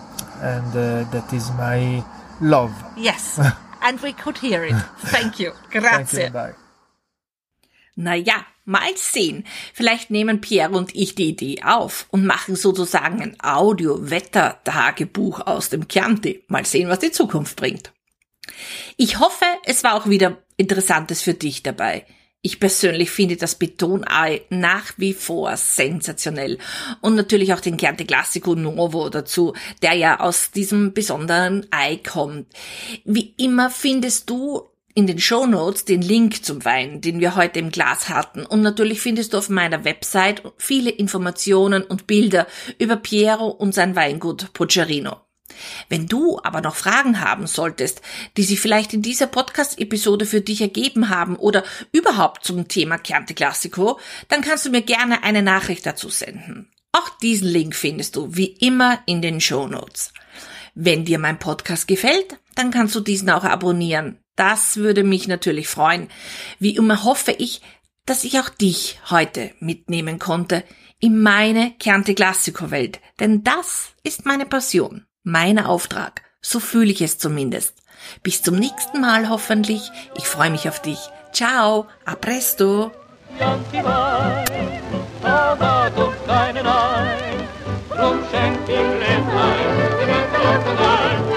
and 0.42 0.68
uh, 0.76 1.10
that 1.10 1.32
is 1.32 1.50
my 1.52 2.04
love. 2.40 2.72
Yes. 2.96 3.40
and 3.82 4.00
we 4.00 4.12
could 4.12 4.38
hear 4.38 4.64
it. 4.64 4.76
Thank 4.98 5.40
you. 5.40 5.52
Grazie. 5.70 6.04
Thank 6.04 6.26
you. 6.26 6.30
Bye. 6.30 6.63
Naja, 7.96 8.44
mal 8.64 8.96
sehen. 8.96 9.44
Vielleicht 9.72 10.10
nehmen 10.10 10.40
Pierre 10.40 10.76
und 10.76 10.94
ich 10.94 11.14
die 11.14 11.28
Idee 11.28 11.62
auf 11.62 12.06
und 12.10 12.26
machen 12.26 12.56
sozusagen 12.56 13.22
ein 13.22 13.36
Audio-Wetter-Tagebuch 13.40 15.40
aus 15.40 15.68
dem 15.68 15.88
Chianti. 15.88 16.44
Mal 16.48 16.66
sehen, 16.66 16.88
was 16.88 16.98
die 16.98 17.12
Zukunft 17.12 17.56
bringt. 17.56 17.92
Ich 18.96 19.20
hoffe, 19.20 19.44
es 19.64 19.84
war 19.84 19.94
auch 19.94 20.08
wieder 20.08 20.38
Interessantes 20.56 21.22
für 21.22 21.34
dich 21.34 21.62
dabei. 21.62 22.04
Ich 22.46 22.60
persönlich 22.60 23.10
finde 23.10 23.36
das 23.36 23.54
Betonei 23.54 24.42
nach 24.50 24.92
wie 24.98 25.14
vor 25.14 25.56
sensationell. 25.56 26.58
Und 27.00 27.14
natürlich 27.14 27.54
auch 27.54 27.60
den 27.60 27.78
Chianti 27.78 28.04
Classico 28.04 28.54
Nuovo 28.54 29.08
dazu, 29.08 29.54
der 29.80 29.94
ja 29.94 30.20
aus 30.20 30.50
diesem 30.50 30.92
besonderen 30.92 31.66
Ei 31.70 31.96
kommt. 31.96 32.48
Wie 33.06 33.34
immer 33.38 33.70
findest 33.70 34.28
du 34.28 34.68
in 34.94 35.06
den 35.06 35.18
Show 35.18 35.46
Notes 35.46 35.84
den 35.84 36.02
Link 36.02 36.44
zum 36.44 36.64
Wein, 36.64 37.00
den 37.00 37.20
wir 37.20 37.34
heute 37.34 37.58
im 37.58 37.70
Glas 37.70 38.08
hatten. 38.08 38.46
Und 38.46 38.62
natürlich 38.62 39.00
findest 39.00 39.32
du 39.32 39.38
auf 39.38 39.48
meiner 39.48 39.84
Website 39.84 40.42
viele 40.56 40.90
Informationen 40.90 41.82
und 41.82 42.06
Bilder 42.06 42.46
über 42.78 42.96
Piero 42.96 43.48
und 43.48 43.74
sein 43.74 43.96
Weingut 43.96 44.52
Pocerino. 44.52 45.20
Wenn 45.88 46.06
du 46.06 46.40
aber 46.42 46.60
noch 46.60 46.74
Fragen 46.74 47.20
haben 47.20 47.46
solltest, 47.46 48.00
die 48.36 48.44
sich 48.44 48.60
vielleicht 48.60 48.94
in 48.94 49.02
dieser 49.02 49.26
Podcast-Episode 49.26 50.26
für 50.26 50.40
dich 50.40 50.60
ergeben 50.60 51.10
haben 51.10 51.36
oder 51.36 51.64
überhaupt 51.92 52.44
zum 52.44 52.68
Thema 52.68 52.98
Chianti 53.02 53.34
Classico, 53.34 53.98
dann 54.28 54.40
kannst 54.40 54.64
du 54.66 54.70
mir 54.70 54.82
gerne 54.82 55.22
eine 55.22 55.42
Nachricht 55.42 55.86
dazu 55.86 56.08
senden. 56.08 56.70
Auch 56.92 57.08
diesen 57.18 57.48
Link 57.48 57.74
findest 57.74 58.16
du 58.16 58.36
wie 58.36 58.46
immer 58.46 59.00
in 59.06 59.20
den 59.20 59.40
Show 59.40 59.66
Notes. 59.66 60.12
Wenn 60.74 61.04
dir 61.04 61.18
mein 61.18 61.38
Podcast 61.38 61.88
gefällt, 61.88 62.38
dann 62.54 62.70
kannst 62.70 62.94
du 62.94 63.00
diesen 63.00 63.30
auch 63.30 63.44
abonnieren. 63.44 64.23
Das 64.36 64.76
würde 64.76 65.04
mich 65.04 65.28
natürlich 65.28 65.68
freuen. 65.68 66.08
Wie 66.58 66.76
immer 66.76 67.04
hoffe 67.04 67.32
ich, 67.32 67.60
dass 68.06 68.24
ich 68.24 68.40
auch 68.40 68.48
dich 68.48 68.98
heute 69.10 69.52
mitnehmen 69.60 70.18
konnte 70.18 70.64
in 71.00 71.22
meine 71.22 71.74
Chianti 71.78 72.14
Classico 72.14 72.70
Welt, 72.70 73.00
denn 73.20 73.44
das 73.44 73.90
ist 74.02 74.26
meine 74.26 74.46
Passion, 74.46 75.06
mein 75.22 75.58
Auftrag. 75.58 76.22
So 76.40 76.60
fühle 76.60 76.92
ich 76.92 77.00
es 77.00 77.18
zumindest. 77.18 77.74
Bis 78.22 78.42
zum 78.42 78.56
nächsten 78.56 79.00
Mal 79.00 79.28
hoffentlich. 79.28 79.90
Ich 80.16 80.26
freue 80.26 80.50
mich 80.50 80.68
auf 80.68 80.82
dich. 80.82 80.98
Ciao, 81.32 81.86
a 82.04 82.14
presto. 82.14 82.92
Drum 83.38 83.64
schenk 88.30 88.68
ihm 88.68 89.00
ein. 91.06 91.33